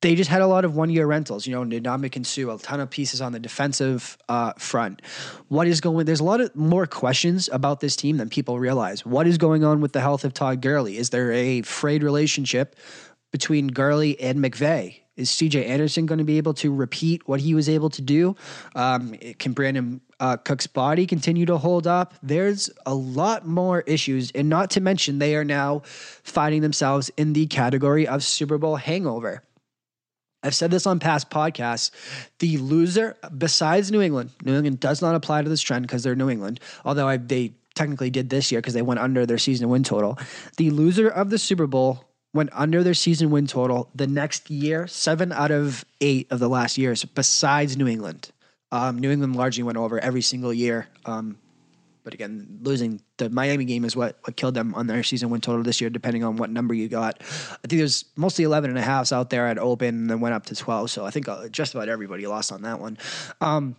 They 0.02 0.14
just 0.14 0.30
had 0.30 0.44
a 0.44 0.48
lot 0.48 0.64
of 0.64 0.76
one 0.76 0.92
year 0.92 1.08
rentals. 1.08 1.48
You 1.48 1.56
know, 1.56 1.64
Ndamukong 1.64 2.24
Suh, 2.24 2.54
a 2.54 2.60
ton 2.60 2.80
of 2.80 2.92
pieces 2.92 3.20
on 3.20 3.32
the 3.32 3.40
defensive 3.40 4.16
uh, 4.30 4.54
front. 4.60 5.02
What 5.48 5.66
is 5.66 5.82
going? 5.82 6.06
There's 6.06 6.20
a 6.20 6.24
lot 6.24 6.40
of 6.40 6.56
more 6.56 6.86
questions 6.86 7.50
about 7.52 7.80
this 7.80 7.96
team 7.96 8.18
than 8.18 8.30
people 8.30 8.60
realize. 8.60 9.08
What 9.08 9.26
is 9.26 9.40
going 9.40 9.64
on 9.64 9.82
with 9.82 9.92
the 9.92 10.02
health 10.02 10.24
of 10.24 10.36
Todd 10.36 10.62
Gurley? 10.62 10.98
Is 10.98 11.10
there 11.10 11.32
a 11.32 11.64
frayed 11.64 12.04
relationship 12.04 12.76
between 13.32 13.70
Gurley 13.70 14.20
and 14.20 14.38
McVay? 14.38 15.00
Is 15.18 15.30
CJ 15.32 15.68
Anderson 15.68 16.06
going 16.06 16.20
to 16.20 16.24
be 16.24 16.38
able 16.38 16.54
to 16.56 16.74
repeat 16.74 17.28
what 17.28 17.42
he 17.42 17.54
was 17.56 17.68
able 17.68 17.90
to 17.90 18.02
do? 18.02 18.36
Um, 18.76 19.16
can 19.40 19.54
Brandin 19.54 20.00
uh, 20.20 20.38
Cooks' 20.38 20.68
body 20.68 21.08
continue 21.08 21.46
to 21.48 21.58
hold 21.58 21.88
up? 21.88 22.14
There's 22.22 22.70
a 22.86 22.94
lot 22.94 23.46
more 23.48 23.82
issues, 23.82 24.32
and 24.32 24.48
not 24.48 24.70
to 24.72 24.82
mention 24.82 25.18
they 25.18 25.36
are 25.36 25.44
now 25.44 25.82
finding 25.86 26.62
themselves 26.62 27.10
in 27.18 27.34
the 27.34 27.48
category 27.48 28.08
of 28.08 28.24
Super 28.24 28.58
Bowl 28.58 28.76
hangover. 28.76 29.44
I've 30.44 30.56
said 30.56 30.70
this 30.70 30.86
on 30.86 31.00
past 31.00 31.30
podcasts. 31.30 31.92
The 32.40 32.58
loser, 32.58 33.18
besides 33.38 33.92
New 33.92 34.02
England, 34.02 34.30
New 34.44 34.56
England 34.56 34.80
does 34.80 35.02
not 35.02 35.16
apply 35.16 35.42
to 35.42 35.50
this 35.50 35.62
trend 35.62 35.88
because 35.88 36.04
they're 36.04 36.16
New 36.16 36.30
England, 36.30 36.60
although 36.86 37.08
I, 37.08 37.18
they 37.18 37.56
technically 37.74 38.10
did 38.10 38.30
this 38.30 38.52
year 38.52 38.60
because 38.60 38.74
they 38.74 38.82
went 38.82 39.00
under 39.00 39.26
their 39.26 39.38
season 39.38 39.70
win 39.70 39.84
total. 39.84 40.18
The 40.58 40.70
loser 40.72 41.10
of 41.10 41.30
the 41.30 41.38
Super 41.38 41.68
Bowl 41.68 42.07
went 42.38 42.52
under 42.54 42.84
their 42.84 42.94
season 42.94 43.32
win 43.32 43.48
total 43.48 43.90
the 43.96 44.08
next 44.08 44.50
year, 44.50 44.88
seven 44.88 45.34
out 45.34 45.52
of 45.52 45.84
eight 46.00 46.32
of 46.32 46.40
the 46.40 46.48
last 46.48 46.78
years, 46.78 47.04
besides 47.04 47.76
New 47.76 47.88
England. 47.88 48.32
Um, 48.72 49.00
New 49.00 49.12
England 49.12 49.36
largely 49.36 49.64
went 49.64 49.78
over 49.78 50.00
every 50.00 50.22
single 50.22 50.54
year. 50.54 50.88
Um, 51.06 51.38
but 52.04 52.14
again, 52.14 52.60
losing 52.62 53.02
the 53.18 53.30
Miami 53.30 53.66
game 53.66 53.84
is 53.84 53.96
what, 53.96 54.18
what 54.24 54.38
killed 54.38 54.54
them 54.54 54.74
on 54.76 54.88
their 54.88 55.04
season 55.04 55.30
win 55.30 55.42
total 55.42 55.64
this 55.64 55.82
year, 55.82 55.90
depending 55.90 56.24
on 56.24 56.38
what 56.38 56.50
number 56.50 56.74
you 56.74 56.88
got. 56.88 57.18
I 57.20 57.68
think 57.68 57.80
there's 57.80 58.06
mostly 58.16 58.46
11 58.46 58.70
and 58.70 58.80
a 58.80 58.82
half 58.82 59.12
out 59.12 59.30
there 59.30 59.48
at 59.48 59.58
open 59.58 59.90
and 59.90 60.10
then 60.10 60.22
went 60.22 60.34
up 60.34 60.46
to 60.46 60.56
12. 60.56 60.90
So 60.90 61.06
I 61.06 61.10
think 61.10 61.28
uh, 61.28 61.50
just 61.50 61.76
about 61.76 61.90
everybody 61.90 62.26
lost 62.28 62.54
on 62.54 62.62
that 62.62 62.80
one. 62.80 62.98
Um, 63.42 63.76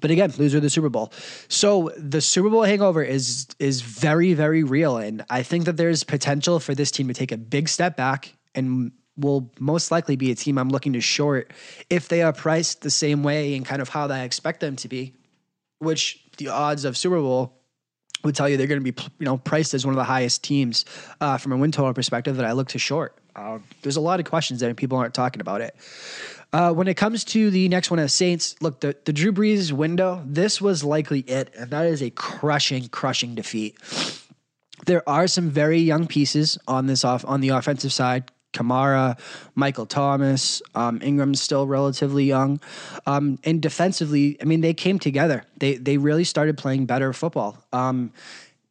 But 0.00 0.10
again, 0.10 0.32
loser 0.38 0.60
the 0.60 0.70
Super 0.70 0.88
Bowl. 0.88 1.12
So 1.48 1.92
the 1.96 2.20
Super 2.20 2.48
Bowl 2.48 2.62
hangover 2.62 3.02
is 3.02 3.46
is 3.58 3.80
very 3.80 4.34
very 4.34 4.64
real, 4.64 4.96
and 4.96 5.24
I 5.30 5.42
think 5.42 5.64
that 5.64 5.76
there's 5.76 6.04
potential 6.04 6.60
for 6.60 6.74
this 6.74 6.90
team 6.90 7.08
to 7.08 7.14
take 7.14 7.32
a 7.32 7.36
big 7.36 7.68
step 7.68 7.96
back 7.96 8.34
and 8.54 8.92
will 9.16 9.52
most 9.58 9.90
likely 9.90 10.16
be 10.16 10.30
a 10.30 10.34
team 10.34 10.58
I'm 10.58 10.68
looking 10.68 10.92
to 10.92 11.00
short 11.00 11.52
if 11.90 12.08
they 12.08 12.22
are 12.22 12.32
priced 12.32 12.82
the 12.82 12.90
same 12.90 13.22
way 13.22 13.56
and 13.56 13.66
kind 13.66 13.82
of 13.82 13.88
how 13.88 14.08
I 14.08 14.20
expect 14.20 14.60
them 14.60 14.76
to 14.76 14.88
be, 14.88 15.12
which 15.80 16.24
the 16.38 16.48
odds 16.48 16.84
of 16.84 16.96
Super 16.96 17.18
Bowl 17.18 17.58
would 18.24 18.34
tell 18.34 18.48
you 18.48 18.56
they're 18.56 18.66
going 18.66 18.82
to 18.82 18.92
be 18.92 19.02
you 19.18 19.24
know 19.24 19.38
priced 19.38 19.74
as 19.74 19.84
one 19.84 19.94
of 19.94 19.96
the 19.96 20.04
highest 20.04 20.42
teams 20.42 20.84
uh, 21.20 21.36
from 21.38 21.52
a 21.52 21.56
win 21.56 21.72
total 21.72 21.92
perspective 21.94 22.36
that 22.36 22.46
I 22.46 22.52
look 22.52 22.68
to 22.68 22.78
short. 22.78 23.16
Uh, 23.36 23.58
there's 23.82 23.96
a 23.96 24.00
lot 24.00 24.18
of 24.18 24.26
questions 24.26 24.60
there 24.60 24.68
and 24.68 24.76
people 24.76 24.98
aren't 24.98 25.14
talking 25.14 25.40
about 25.40 25.60
it. 25.60 25.76
Uh, 26.52 26.72
when 26.72 26.88
it 26.88 26.94
comes 26.94 27.24
to 27.24 27.50
the 27.50 27.68
next 27.68 27.90
one, 27.90 28.00
as 28.00 28.14
Saints, 28.14 28.56
look 28.60 28.80
the 28.80 28.96
the 29.04 29.12
Drew 29.12 29.32
Brees 29.32 29.70
window. 29.70 30.22
This 30.24 30.60
was 30.60 30.82
likely 30.82 31.20
it, 31.20 31.54
and 31.58 31.70
that 31.70 31.86
is 31.86 32.02
a 32.02 32.10
crushing, 32.10 32.88
crushing 32.88 33.34
defeat. 33.34 33.76
There 34.86 35.06
are 35.08 35.26
some 35.26 35.50
very 35.50 35.78
young 35.78 36.06
pieces 36.06 36.58
on 36.66 36.86
this 36.86 37.04
off 37.04 37.24
on 37.26 37.40
the 37.40 37.50
offensive 37.50 37.92
side. 37.92 38.30
Kamara, 38.54 39.18
Michael 39.54 39.84
Thomas, 39.84 40.62
um, 40.74 41.00
Ingram's 41.02 41.40
still 41.40 41.66
relatively 41.66 42.24
young, 42.24 42.60
um, 43.06 43.38
and 43.44 43.60
defensively, 43.60 44.38
I 44.40 44.44
mean, 44.44 44.62
they 44.62 44.72
came 44.72 44.98
together. 44.98 45.44
They 45.58 45.76
they 45.76 45.98
really 45.98 46.24
started 46.24 46.56
playing 46.56 46.86
better 46.86 47.12
football. 47.12 47.62
Um, 47.74 48.10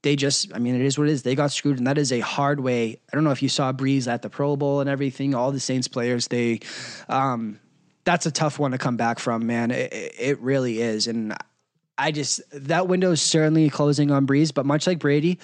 they 0.02 0.16
just, 0.16 0.54
I 0.54 0.60
mean, 0.60 0.76
it 0.76 0.82
is 0.82 0.98
what 0.98 1.08
it 1.08 1.12
is. 1.12 1.24
They 1.24 1.36
got 1.36 1.52
screwed, 1.52 1.78
and 1.78 1.86
that 1.86 1.98
is 1.98 2.12
a 2.12 2.22
hard 2.22 2.60
way. 2.60 3.00
I 3.12 3.16
don't 3.16 3.24
know 3.24 3.32
if 3.32 3.44
you 3.44 3.50
saw 3.50 3.72
Brees 3.74 4.08
at 4.08 4.22
the 4.22 4.30
Pro 4.30 4.56
Bowl 4.56 4.80
and 4.80 4.90
everything. 4.90 5.36
All 5.36 5.52
the 5.52 5.60
Saints 5.60 5.88
players, 5.88 6.28
they, 6.28 6.62
um, 7.10 7.60
that's 8.08 8.26
a 8.26 8.32
tough 8.32 8.58
one 8.58 8.72
to 8.72 8.78
come 8.78 8.96
back 8.96 9.20
from, 9.20 9.46
man. 9.46 9.70
It, 9.70 9.92
it 10.18 10.40
really 10.40 10.80
is, 10.80 11.08
and 11.08 11.36
I 11.98 12.12
just 12.12 12.42
that 12.54 12.88
window 12.88 13.12
is 13.12 13.22
certainly 13.22 13.70
closing 13.70 14.12
on 14.12 14.26
Brees, 14.26 14.54
but 14.54 14.66
much 14.66 14.88
like 14.88 14.98
Brady, 14.98 15.40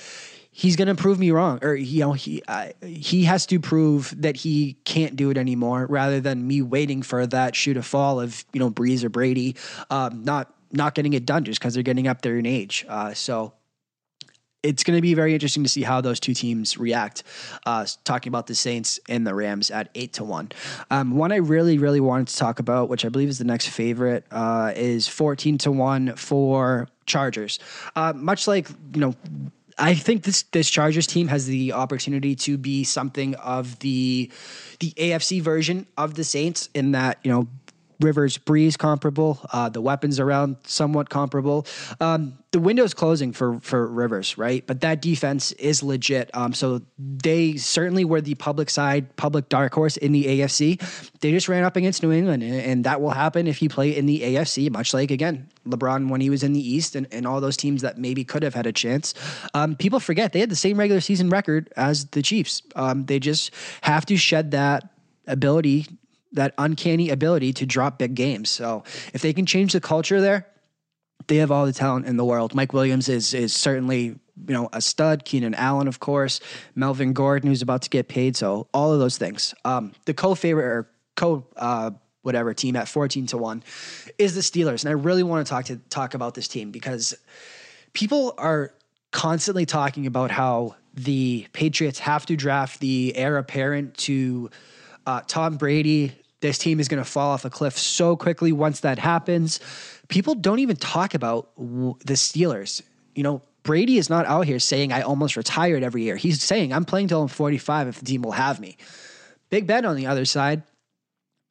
he's 0.49 0.77
going 0.77 0.87
to 0.87 0.95
prove 0.95 1.19
me 1.19 1.31
wrong, 1.31 1.59
or 1.61 1.75
you 1.75 1.99
know, 1.99 2.13
he 2.13 2.41
he 2.81 3.25
has 3.25 3.45
to 3.47 3.59
prove 3.59 4.13
that 4.17 4.37
he 4.37 4.77
can't 4.85 5.17
do 5.17 5.29
it 5.29 5.37
anymore, 5.37 5.87
rather 5.87 6.21
than 6.21 6.47
me 6.47 6.61
waiting 6.61 7.01
for 7.01 7.27
that 7.27 7.53
shoe 7.53 7.73
to 7.73 7.83
fall 7.83 8.21
of 8.21 8.45
you 8.53 8.61
know 8.61 8.71
Brees 8.71 9.03
or 9.03 9.09
Brady, 9.09 9.57
um, 9.89 10.23
not 10.23 10.53
not 10.71 10.95
getting 10.95 11.11
it 11.11 11.25
done 11.25 11.43
just 11.43 11.59
because 11.59 11.73
they're 11.73 11.83
getting 11.83 12.07
up 12.07 12.21
there 12.21 12.37
in 12.37 12.45
age. 12.45 12.85
Uh, 12.87 13.13
so 13.13 13.53
it's 14.63 14.83
going 14.83 14.97
to 14.97 15.01
be 15.01 15.13
very 15.13 15.33
interesting 15.33 15.61
to 15.63 15.69
see 15.69 15.83
how 15.83 16.01
those 16.01 16.19
two 16.19 16.33
teams 16.33 16.77
react. 16.77 17.23
Uh, 17.65 17.85
talking 18.05 18.29
about 18.29 18.47
the 18.47 18.55
Saints 18.55 18.99
and 19.09 19.27
the 19.27 19.35
Rams 19.35 19.69
at 19.69 19.89
eight 19.93 20.13
to 20.13 20.23
one. 20.23 20.51
Um, 20.89 21.17
one 21.17 21.31
I 21.31 21.37
really, 21.37 21.77
really 21.77 21.99
wanted 21.99 22.29
to 22.29 22.37
talk 22.37 22.59
about, 22.59 22.89
which 22.89 23.05
I 23.05 23.09
believe 23.09 23.29
is 23.29 23.37
the 23.37 23.43
next 23.43 23.67
favorite, 23.67 24.25
uh, 24.31 24.71
is 24.75 25.07
fourteen 25.07 25.57
to 25.59 25.71
one 25.71 26.15
for 26.15 26.87
Chargers. 27.05 27.59
Uh, 27.95 28.13
much 28.15 28.47
like 28.47 28.69
you 28.93 29.01
know. 29.01 29.15
I 29.75 29.95
think 29.95 30.21
this 30.21 30.43
this 30.51 30.69
Chargers 30.69 31.07
team 31.07 31.27
has 31.29 31.47
the 31.47 31.73
opportunity 31.73 32.35
to 32.35 32.59
be 32.59 32.83
something 32.83 33.33
of 33.35 33.79
the 33.79 34.31
the 34.79 34.91
AFC 34.91 35.41
version 35.41 35.87
of 35.97 36.13
the 36.13 36.23
Saints 36.23 36.69
in 36.75 36.91
that 36.91 37.17
you 37.23 37.31
know 37.31 37.47
Rivers 37.99 38.37
Brees 38.37 38.77
comparable. 38.77 39.39
Uh, 39.51 39.69
the 39.69 39.81
weapons 39.81 40.19
around 40.19 40.57
somewhat 40.65 41.09
comparable. 41.09 41.65
Um, 41.99 42.37
the 42.51 42.59
window's 42.59 42.93
closing 42.93 43.33
for 43.33 43.59
for 43.59 43.87
Rivers, 43.87 44.37
right? 44.37 44.65
But 44.65 44.81
that 44.81 45.01
defense 45.01 45.51
is 45.53 45.81
legit. 45.81 46.29
Um, 46.33 46.53
so 46.53 46.81
they 46.97 47.57
certainly 47.57 48.05
were 48.05 48.21
the 48.21 48.35
public 48.35 48.69
side, 48.69 49.15
public 49.15 49.49
dark 49.49 49.73
horse 49.73 49.97
in 49.97 50.11
the 50.11 50.25
AFC. 50.25 50.79
They 51.19 51.31
just 51.31 51.49
ran 51.49 51.63
up 51.63 51.75
against 51.75 52.03
New 52.03 52.11
England, 52.11 52.43
and, 52.43 52.53
and 52.53 52.83
that 52.83 53.01
will 53.01 53.11
happen 53.11 53.47
if 53.47 53.61
you 53.61 53.69
play 53.69 53.95
in 53.95 54.05
the 54.05 54.21
AFC. 54.21 54.71
Much 54.71 54.93
like 54.93 55.11
again 55.11 55.49
LeBron 55.67 56.09
when 56.09 56.21
he 56.21 56.29
was 56.29 56.43
in 56.43 56.53
the 56.53 56.67
East, 56.67 56.95
and, 56.95 57.07
and 57.11 57.25
all 57.25 57.41
those 57.41 57.57
teams 57.57 57.81
that 57.81 57.97
maybe 57.97 58.23
could 58.23 58.43
have 58.43 58.53
had 58.53 58.67
a 58.67 58.73
chance. 58.73 59.13
Um, 59.53 59.75
people 59.75 59.99
forget 59.99 60.33
they 60.33 60.39
had 60.39 60.49
the 60.49 60.55
same 60.55 60.77
regular 60.77 61.01
season 61.01 61.29
record 61.29 61.71
as 61.75 62.05
the 62.07 62.21
Chiefs. 62.21 62.61
Um, 62.75 63.05
they 63.05 63.19
just 63.19 63.51
have 63.81 64.05
to 64.07 64.17
shed 64.17 64.51
that 64.51 64.89
ability 65.27 65.87
that 66.33 66.53
uncanny 66.57 67.09
ability 67.09 67.53
to 67.53 67.65
drop 67.65 67.99
big 67.99 68.15
games. 68.15 68.49
So 68.49 68.83
if 69.13 69.21
they 69.21 69.33
can 69.33 69.45
change 69.45 69.73
the 69.73 69.81
culture 69.81 70.19
there, 70.19 70.47
they 71.27 71.37
have 71.37 71.51
all 71.51 71.65
the 71.65 71.73
talent 71.73 72.05
in 72.05 72.17
the 72.17 72.25
world. 72.25 72.53
Mike 72.53 72.73
Williams 72.73 73.09
is 73.09 73.33
is 73.33 73.53
certainly 73.53 74.03
you 74.03 74.19
know 74.53 74.69
a 74.73 74.81
stud. 74.81 75.25
Keenan 75.25 75.53
Allen, 75.53 75.87
of 75.87 75.99
course, 75.99 76.39
Melvin 76.75 77.13
Gordon, 77.13 77.49
who's 77.49 77.61
about 77.61 77.81
to 77.83 77.89
get 77.89 78.07
paid. 78.07 78.35
So 78.35 78.67
all 78.73 78.93
of 78.93 78.99
those 78.99 79.17
things. 79.17 79.53
Um, 79.63 79.93
the 80.05 80.13
co-favorite 80.13 80.65
or 80.65 80.89
co 81.15 81.45
uh, 81.55 81.91
whatever 82.23 82.53
team 82.53 82.75
at 82.75 82.87
fourteen 82.87 83.25
to 83.27 83.37
one 83.37 83.63
is 84.17 84.35
the 84.35 84.41
Steelers, 84.41 84.83
and 84.83 84.89
I 84.89 84.93
really 84.93 85.23
want 85.23 85.45
to 85.45 85.49
talk 85.49 85.65
to 85.65 85.77
talk 85.89 86.13
about 86.13 86.33
this 86.33 86.47
team 86.47 86.71
because 86.71 87.13
people 87.93 88.33
are 88.37 88.73
constantly 89.11 89.65
talking 89.65 90.07
about 90.07 90.31
how 90.31 90.75
the 90.95 91.47
Patriots 91.53 91.99
have 91.99 92.25
to 92.25 92.35
draft 92.35 92.79
the 92.79 93.15
heir 93.15 93.37
apparent 93.37 93.95
to 93.97 94.49
uh, 95.05 95.21
Tom 95.27 95.57
Brady 95.57 96.11
this 96.43 96.57
team 96.59 96.79
is 96.79 96.89
going 96.89 97.01
to 97.01 97.09
fall 97.09 97.31
off 97.31 97.45
a 97.45 97.49
cliff 97.49 97.77
so 97.77 98.15
quickly 98.15 98.51
once 98.51 98.81
that 98.81 98.99
happens. 98.99 99.61
People 100.09 100.35
don't 100.35 100.59
even 100.59 100.75
talk 100.75 101.15
about 101.15 101.49
the 101.55 102.13
Steelers. 102.13 102.83
You 103.15 103.23
know, 103.23 103.41
Brady 103.63 103.97
is 103.97 104.09
not 104.09 104.25
out 104.25 104.45
here 104.45 104.59
saying 104.59 104.91
I 104.91 105.01
almost 105.01 105.37
retired 105.37 105.83
every 105.83 106.03
year. 106.03 106.17
He's 106.17 106.43
saying 106.43 106.73
I'm 106.73 106.83
playing 106.83 107.07
till 107.07 107.21
I'm 107.21 107.29
45 107.29 107.87
if 107.87 107.99
the 107.99 108.05
team 108.05 108.21
will 108.21 108.33
have 108.33 108.59
me. 108.59 108.75
Big 109.49 109.65
Ben 109.65 109.85
on 109.85 109.95
the 109.95 110.07
other 110.07 110.25
side, 110.25 110.63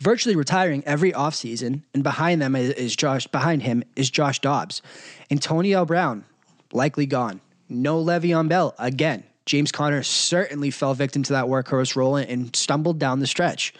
virtually 0.02 0.36
retiring 0.36 0.82
every 0.84 1.12
offseason, 1.12 1.82
and 1.94 2.02
behind 2.02 2.42
them 2.42 2.54
is 2.54 2.94
Josh 2.94 3.26
behind 3.26 3.62
him 3.62 3.82
is 3.96 4.10
Josh 4.10 4.40
Dobbs. 4.40 4.82
Antonio 5.30 5.86
Brown, 5.86 6.24
likely 6.70 7.06
gone. 7.06 7.40
No 7.70 8.04
Le'Veon 8.04 8.48
Bell 8.48 8.74
again. 8.78 9.24
James 9.46 9.72
Conner 9.72 10.02
certainly 10.02 10.70
fell 10.70 10.92
victim 10.92 11.22
to 11.22 11.32
that 11.32 11.46
workhorse 11.46 11.96
role 11.96 12.16
and 12.16 12.54
stumbled 12.54 12.98
down 12.98 13.20
the 13.20 13.26
stretch 13.26 13.72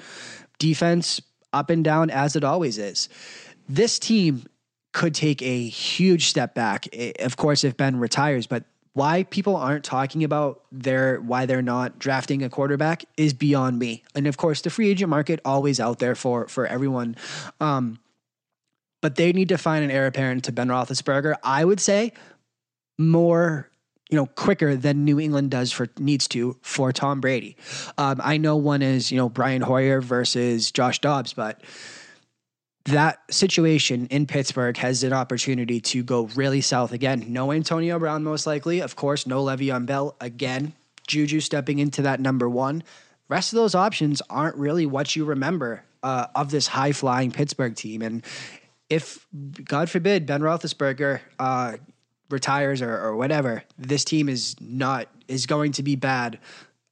defense 0.58 1.20
up 1.52 1.70
and 1.70 1.84
down 1.84 2.10
as 2.10 2.36
it 2.36 2.44
always 2.44 2.78
is. 2.78 3.08
This 3.68 3.98
team 3.98 4.44
could 4.92 5.14
take 5.14 5.42
a 5.42 5.66
huge 5.68 6.28
step 6.28 6.54
back, 6.54 6.86
eh, 6.92 7.12
of 7.20 7.36
course, 7.36 7.64
if 7.64 7.76
Ben 7.76 7.98
retires, 7.98 8.46
but 8.46 8.64
why 8.94 9.22
people 9.24 9.56
aren't 9.56 9.84
talking 9.84 10.22
about 10.22 10.62
their 10.70 11.18
why 11.20 11.46
they're 11.46 11.62
not 11.62 11.98
drafting 11.98 12.42
a 12.42 12.50
quarterback 12.50 13.04
is 13.16 13.32
beyond 13.32 13.78
me. 13.78 14.02
And 14.14 14.26
of 14.26 14.36
course, 14.36 14.60
the 14.60 14.70
free 14.70 14.90
agent 14.90 15.08
market 15.08 15.40
always 15.44 15.80
out 15.80 15.98
there 15.98 16.14
for 16.14 16.46
for 16.48 16.66
everyone. 16.66 17.16
Um, 17.60 17.98
but 19.00 19.16
they 19.16 19.32
need 19.32 19.48
to 19.48 19.58
find 19.58 19.82
an 19.82 19.90
heir 19.90 20.06
apparent 20.06 20.44
to 20.44 20.52
Ben 20.52 20.68
Roethlisberger. 20.68 21.34
I 21.42 21.64
would 21.64 21.80
say 21.80 22.12
more 22.98 23.70
you 24.12 24.16
know, 24.18 24.26
quicker 24.26 24.76
than 24.76 25.06
New 25.06 25.18
England 25.18 25.50
does 25.50 25.72
for 25.72 25.88
needs 25.98 26.28
to 26.28 26.58
for 26.60 26.92
Tom 26.92 27.22
Brady. 27.22 27.56
Um, 27.96 28.20
I 28.22 28.36
know 28.36 28.56
one 28.56 28.82
is 28.82 29.10
you 29.10 29.16
know 29.16 29.30
Brian 29.30 29.62
Hoyer 29.62 30.02
versus 30.02 30.70
Josh 30.70 30.98
Dobbs, 30.98 31.32
but 31.32 31.62
that 32.84 33.20
situation 33.30 34.06
in 34.08 34.26
Pittsburgh 34.26 34.76
has 34.76 35.02
an 35.02 35.14
opportunity 35.14 35.80
to 35.80 36.02
go 36.02 36.24
really 36.34 36.60
south 36.60 36.92
again. 36.92 37.24
No 37.28 37.52
Antonio 37.52 37.98
Brown, 37.98 38.22
most 38.22 38.46
likely. 38.46 38.80
Of 38.80 38.96
course, 38.96 39.26
no 39.26 39.42
Le'Veon 39.42 39.86
Bell 39.86 40.14
again. 40.20 40.74
Juju 41.06 41.40
stepping 41.40 41.78
into 41.78 42.02
that 42.02 42.20
number 42.20 42.50
one. 42.50 42.82
Rest 43.30 43.54
of 43.54 43.56
those 43.56 43.74
options 43.74 44.20
aren't 44.28 44.56
really 44.56 44.84
what 44.84 45.16
you 45.16 45.24
remember 45.24 45.84
uh, 46.02 46.26
of 46.34 46.50
this 46.50 46.66
high 46.66 46.92
flying 46.92 47.30
Pittsburgh 47.30 47.74
team. 47.74 48.02
And 48.02 48.22
if, 48.90 49.26
God 49.64 49.88
forbid, 49.88 50.26
Ben 50.26 50.42
Roethlisberger 50.42 51.20
uh, 51.38 51.76
retires 52.32 52.82
or, 52.82 52.96
or 52.96 53.16
whatever, 53.16 53.62
this 53.78 54.04
team 54.04 54.28
is 54.28 54.56
not 54.60 55.08
is 55.28 55.46
going 55.46 55.72
to 55.72 55.82
be 55.82 55.96
bad 55.96 56.38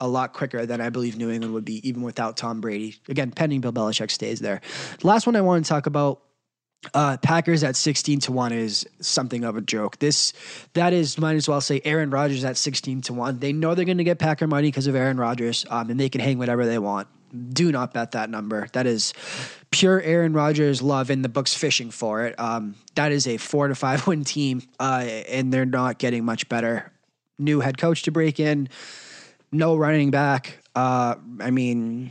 a 0.00 0.08
lot 0.08 0.32
quicker 0.32 0.64
than 0.64 0.80
I 0.80 0.88
believe 0.88 1.16
New 1.16 1.30
England 1.30 1.52
would 1.54 1.64
be, 1.64 1.86
even 1.86 2.02
without 2.02 2.36
Tom 2.36 2.60
Brady. 2.60 2.96
Again, 3.08 3.32
pending 3.32 3.60
Bill 3.60 3.72
Belichick 3.72 4.10
stays 4.10 4.40
there. 4.40 4.60
The 5.00 5.06
last 5.06 5.26
one 5.26 5.36
I 5.36 5.40
want 5.40 5.64
to 5.64 5.68
talk 5.68 5.86
about. 5.86 6.22
Uh, 6.94 7.18
Packers 7.18 7.62
at 7.62 7.76
sixteen 7.76 8.20
to 8.20 8.32
one 8.32 8.52
is 8.52 8.88
something 9.00 9.44
of 9.44 9.54
a 9.54 9.60
joke. 9.60 9.98
This 9.98 10.32
that 10.72 10.94
is 10.94 11.18
might 11.18 11.36
as 11.36 11.46
well 11.46 11.60
say 11.60 11.82
Aaron 11.84 12.08
Rodgers 12.08 12.42
at 12.42 12.56
sixteen 12.56 13.02
to 13.02 13.12
one. 13.12 13.38
They 13.38 13.52
know 13.52 13.74
they're 13.74 13.84
going 13.84 13.98
to 13.98 14.04
get 14.04 14.18
Packer 14.18 14.46
money 14.46 14.68
because 14.68 14.86
of 14.86 14.96
Aaron 14.96 15.18
Rodgers, 15.18 15.66
um, 15.68 15.90
and 15.90 16.00
they 16.00 16.08
can 16.08 16.22
hang 16.22 16.38
whatever 16.38 16.64
they 16.64 16.78
want 16.78 17.06
do 17.52 17.70
not 17.72 17.94
bet 17.94 18.12
that 18.12 18.30
number. 18.30 18.68
That 18.72 18.86
is 18.86 19.12
pure 19.70 20.00
Aaron 20.00 20.32
Rodgers 20.32 20.82
love, 20.82 21.10
and 21.10 21.24
the 21.24 21.28
book's 21.28 21.54
fishing 21.54 21.90
for 21.90 22.26
it. 22.26 22.38
Um, 22.38 22.74
that 22.94 23.12
is 23.12 23.26
a 23.26 23.36
four 23.36 23.68
to 23.68 23.74
five 23.74 24.06
win 24.06 24.24
team, 24.24 24.62
uh, 24.78 25.04
and 25.28 25.52
they're 25.52 25.66
not 25.66 25.98
getting 25.98 26.24
much 26.24 26.48
better. 26.48 26.92
New 27.38 27.60
head 27.60 27.78
coach 27.78 28.02
to 28.02 28.10
break 28.10 28.38
in, 28.38 28.68
no 29.50 29.76
running 29.76 30.10
back. 30.10 30.58
Uh, 30.74 31.14
I 31.40 31.50
mean, 31.50 32.10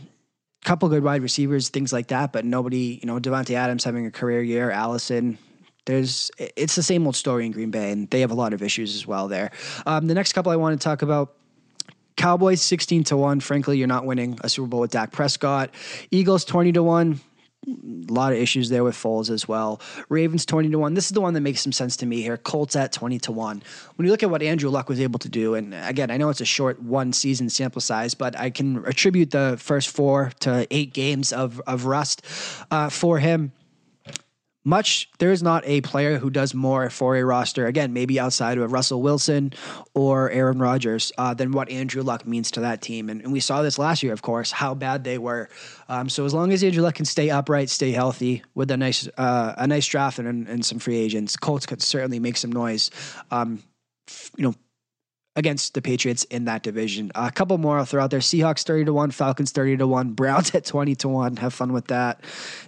couple 0.63 0.89
good 0.89 1.03
wide 1.03 1.21
receivers, 1.21 1.69
things 1.69 1.93
like 1.93 2.07
that, 2.07 2.31
but 2.31 2.45
nobody. 2.45 2.99
You 3.01 3.07
know, 3.07 3.19
Davante 3.19 3.55
Adams 3.55 3.83
having 3.83 4.05
a 4.05 4.11
career 4.11 4.41
year, 4.41 4.71
Allison. 4.71 5.37
There's, 5.85 6.29
it's 6.37 6.75
the 6.75 6.83
same 6.83 7.05
old 7.07 7.15
story 7.15 7.45
in 7.45 7.51
Green 7.51 7.71
Bay, 7.71 7.91
and 7.91 8.09
they 8.09 8.21
have 8.21 8.31
a 8.31 8.35
lot 8.35 8.53
of 8.53 8.61
issues 8.61 8.95
as 8.95 9.07
well 9.07 9.27
there. 9.27 9.49
Um, 9.87 10.07
the 10.07 10.13
next 10.13 10.33
couple 10.33 10.51
I 10.51 10.55
want 10.55 10.79
to 10.79 10.83
talk 10.83 11.01
about 11.01 11.33
Cowboys 12.15 12.61
16 12.61 13.05
to 13.05 13.17
1. 13.17 13.39
Frankly, 13.39 13.77
you're 13.77 13.87
not 13.87 14.05
winning 14.05 14.37
a 14.43 14.49
Super 14.49 14.67
Bowl 14.67 14.81
with 14.81 14.91
Dak 14.91 15.11
Prescott. 15.11 15.71
Eagles 16.11 16.45
20 16.45 16.73
to 16.73 16.83
1. 16.83 17.19
A 17.67 18.11
lot 18.11 18.31
of 18.31 18.37
issues 18.37 18.69
there 18.69 18.83
with 18.83 18.95
Foles 18.95 19.29
as 19.29 19.47
well. 19.47 19.81
Ravens 20.07 20.45
20 20.45 20.69
to 20.69 20.79
1. 20.79 20.93
This 20.93 21.05
is 21.05 21.11
the 21.11 21.21
one 21.21 21.33
that 21.33 21.41
makes 21.41 21.61
some 21.61 21.71
sense 21.71 21.97
to 21.97 22.05
me 22.05 22.21
here. 22.21 22.37
Colts 22.37 22.75
at 22.75 22.91
20 22.91 23.19
to 23.19 23.31
1. 23.31 23.63
When 23.95 24.05
you 24.05 24.11
look 24.11 24.23
at 24.23 24.29
what 24.29 24.41
Andrew 24.41 24.69
Luck 24.69 24.89
was 24.89 24.99
able 24.99 25.19
to 25.19 25.29
do, 25.29 25.55
and 25.55 25.73
again, 25.73 26.09
I 26.09 26.17
know 26.17 26.29
it's 26.29 26.41
a 26.41 26.45
short 26.45 26.81
one 26.81 27.13
season 27.13 27.49
sample 27.49 27.81
size, 27.81 28.13
but 28.13 28.37
I 28.39 28.49
can 28.49 28.85
attribute 28.85 29.31
the 29.31 29.57
first 29.59 29.89
four 29.89 30.31
to 30.41 30.67
eight 30.71 30.93
games 30.93 31.33
of, 31.33 31.61
of 31.67 31.85
rust 31.85 32.25
uh, 32.71 32.89
for 32.89 33.19
him 33.19 33.51
much 34.69 35.09
there 35.17 35.31
is 35.31 35.41
not 35.41 35.63
a 35.65 35.81
player 35.81 36.17
who 36.19 36.29
does 36.29 36.53
more 36.53 36.89
for 36.89 37.17
a 37.17 37.23
roster 37.23 37.65
again 37.65 37.91
maybe 37.91 38.19
outside 38.19 38.57
of 38.57 38.71
russell 38.71 39.01
wilson 39.01 39.51
or 39.95 40.29
aaron 40.29 40.59
rodgers 40.59 41.11
uh, 41.17 41.33
than 41.33 41.51
what 41.51 41.69
andrew 41.69 42.03
luck 42.03 42.25
means 42.25 42.51
to 42.51 42.61
that 42.61 42.81
team. 42.81 43.09
And, 43.09 43.21
and, 43.21 43.31
we 43.33 43.39
saw 43.39 43.61
this 43.61 43.79
last 43.79 44.03
year 44.03 44.13
of 44.13 44.21
course 44.21 44.51
how 44.51 44.73
bad 44.73 45.03
they 45.03 45.17
were. 45.17 45.49
Um, 45.87 46.09
so 46.09 46.25
as 46.25 46.33
long 46.33 46.51
as 46.51 46.63
andrew 46.63 46.83
luck 46.83 46.95
can 46.95 47.05
stay 47.05 47.29
upright 47.29 47.69
stay 47.69 47.91
healthy 47.91 48.43
with 48.55 48.71
a 48.71 48.77
nice 48.77 49.07
uh, 49.17 49.53
a 49.57 49.67
nice 49.67 49.87
draft 49.87 50.19
and, 50.19 50.47
and 50.47 50.65
some 50.65 50.79
free 50.79 50.97
agents 50.97 51.35
colts 51.35 51.65
could 51.65 51.81
certainly 51.81 52.19
make 52.19 52.37
some 52.37 52.51
noise. 52.51 52.91
Um, 53.31 53.63
you 54.37 54.43
know 54.43 54.53
against 55.39 55.73
the 55.73 55.81
Patriots 55.81 56.25
in 56.25 56.45
that 56.45 56.63
division. 56.63 57.11
A 57.15 57.31
couple 57.31 57.57
more 57.57 57.79
I'll 57.79 57.85
throw 57.85 58.03
out 58.03 58.11
there. 58.11 58.19
Seahawks 58.19 58.63
30 58.63 58.85
to 58.85 58.93
1, 58.93 59.11
Falcons 59.11 59.51
30 59.51 59.77
to 59.77 59.87
1, 59.87 60.11
Browns 60.11 60.53
at 60.53 60.65
20 60.65 60.95
to 60.95 61.07
1. 61.07 61.37
Have 61.37 61.53
fun 61.53 61.71
with 61.71 61.87
that. 61.87 62.21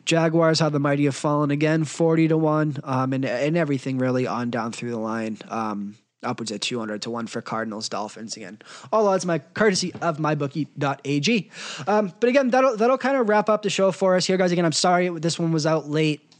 Jaguars, 0.06 0.60
how 0.60 0.70
the 0.70 0.80
mighty 0.80 1.04
have 1.06 1.16
fallen 1.16 1.52
again, 1.52 1.84
40 1.84 2.30
to 2.30 2.38
1. 2.38 2.78
Um, 2.84 3.14
and, 3.14 3.26
and 3.26 3.58
everything 3.58 3.98
really 3.98 4.26
on 4.26 4.50
down 4.50 4.72
through 4.72 4.92
the 4.92 4.98
line. 4.98 5.38
Um, 5.50 5.98
upwards 6.24 6.52
at 6.52 6.62
200 6.62 7.02
to 7.02 7.10
1 7.10 7.28
for 7.28 7.42
Cardinals 7.42 7.90
Dolphins 7.90 8.38
again. 8.38 8.60
All 8.94 9.08
odds 9.08 9.26
my 9.26 9.40
courtesy 9.40 9.94
of 10.02 10.18
mybookie.ag. 10.18 11.52
Um, 11.88 12.14
but 12.20 12.30
again, 12.30 12.52
that'll 12.52 12.78
that'll 12.78 12.98
kind 12.98 13.18
of 13.18 13.28
wrap 13.28 13.50
up 13.50 13.64
the 13.64 13.70
show 13.70 13.92
for 13.92 14.16
us 14.16 14.26
here 14.26 14.38
guys. 14.38 14.52
Again, 14.52 14.66
I'm 14.66 14.72
sorry 14.72 15.10
this 15.10 15.38
one 15.38 15.52
was 15.52 15.66
out 15.66 15.90
late. 15.90 16.31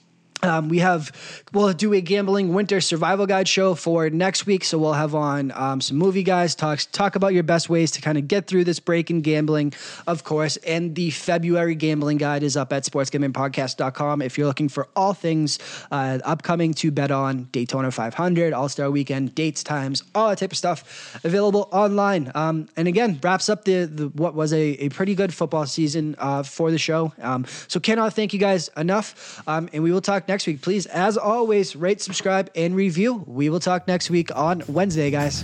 Um, 0.44 0.70
we 0.70 0.80
have 0.80 1.12
we'll 1.54 1.74
do 1.74 1.94
a 1.94 2.02
gambling 2.02 2.54
winter 2.54 2.82
survival 2.82 3.28
guide 3.28 3.48
show 3.48 3.76
for 3.76 4.10
next 4.10 4.46
week. 4.46 4.64
So 4.64 4.78
we'll 4.78 4.94
have 4.94 5.14
on 5.14 5.52
um, 5.52 5.82
some 5.82 5.98
movie 5.98 6.24
guys 6.24 6.56
talk 6.56 6.80
talk 6.92 7.16
about 7.16 7.34
your 7.34 7.44
best 7.44 7.70
ways 7.70 7.92
to 7.92 8.02
kind 8.02 8.18
of 8.18 8.28
get 8.28 8.48
through 8.48 8.64
this 8.64 8.80
break 8.80 9.10
in 9.10 9.22
gambling, 9.22 9.74
of 10.08 10.24
course. 10.24 10.58
And 10.58 10.96
the 10.96 11.12
February 11.12 11.76
gambling 11.76 12.18
guide 12.18 12.44
is 12.44 12.58
up 12.58 12.74
at 12.74 12.84
sportsgamblingpodcast.com 12.84 14.22
if 14.22 14.38
you're 14.38 14.48
looking 14.48 14.70
for 14.70 14.88
all 14.96 15.14
things 15.14 15.60
uh, 15.92 16.20
upcoming 16.24 16.74
to 16.76 16.92
bet 16.92 17.12
on 17.12 17.44
Daytona 17.52 17.92
500, 17.92 18.54
All 18.54 18.70
Star 18.70 18.90
Weekend, 18.90 19.36
dates, 19.36 19.64
times, 19.64 20.04
all 20.16 20.30
that 20.30 20.40
type 20.40 20.52
of 20.52 20.58
stuff 20.58 21.20
available 21.24 21.70
online. 21.72 22.32
Um, 22.34 22.68
and 22.76 22.88
again, 22.88 23.20
wraps 23.22 23.50
up 23.50 23.66
the, 23.66 23.86
the 23.86 24.08
what 24.10 24.34
was 24.34 24.54
a, 24.54 24.62
a 24.86 24.90
pretty 24.90 25.16
good 25.16 25.34
football 25.34 25.66
season 25.66 26.16
uh, 26.18 26.44
for 26.44 26.72
the 26.72 26.78
show. 26.78 27.14
Um, 27.22 27.46
so 27.68 27.80
cannot 27.80 28.14
thank 28.14 28.34
you 28.34 28.40
guys 28.40 28.70
enough. 28.78 29.42
Um, 29.48 29.70
and 29.74 29.84
we 29.84 29.92
will 29.92 30.02
talk 30.02 30.28
next 30.32 30.48
week. 30.48 30.62
Please, 30.62 30.86
as 30.88 31.18
always, 31.18 31.76
rate, 31.76 32.02
subscribe, 32.02 32.50
and 32.56 32.74
review. 32.74 33.24
We 33.28 33.50
will 33.50 33.60
talk 33.60 33.88
next 33.88 34.10
week 34.10 34.34
on 34.36 34.64
Wednesday, 34.68 35.12
guys. 35.12 35.44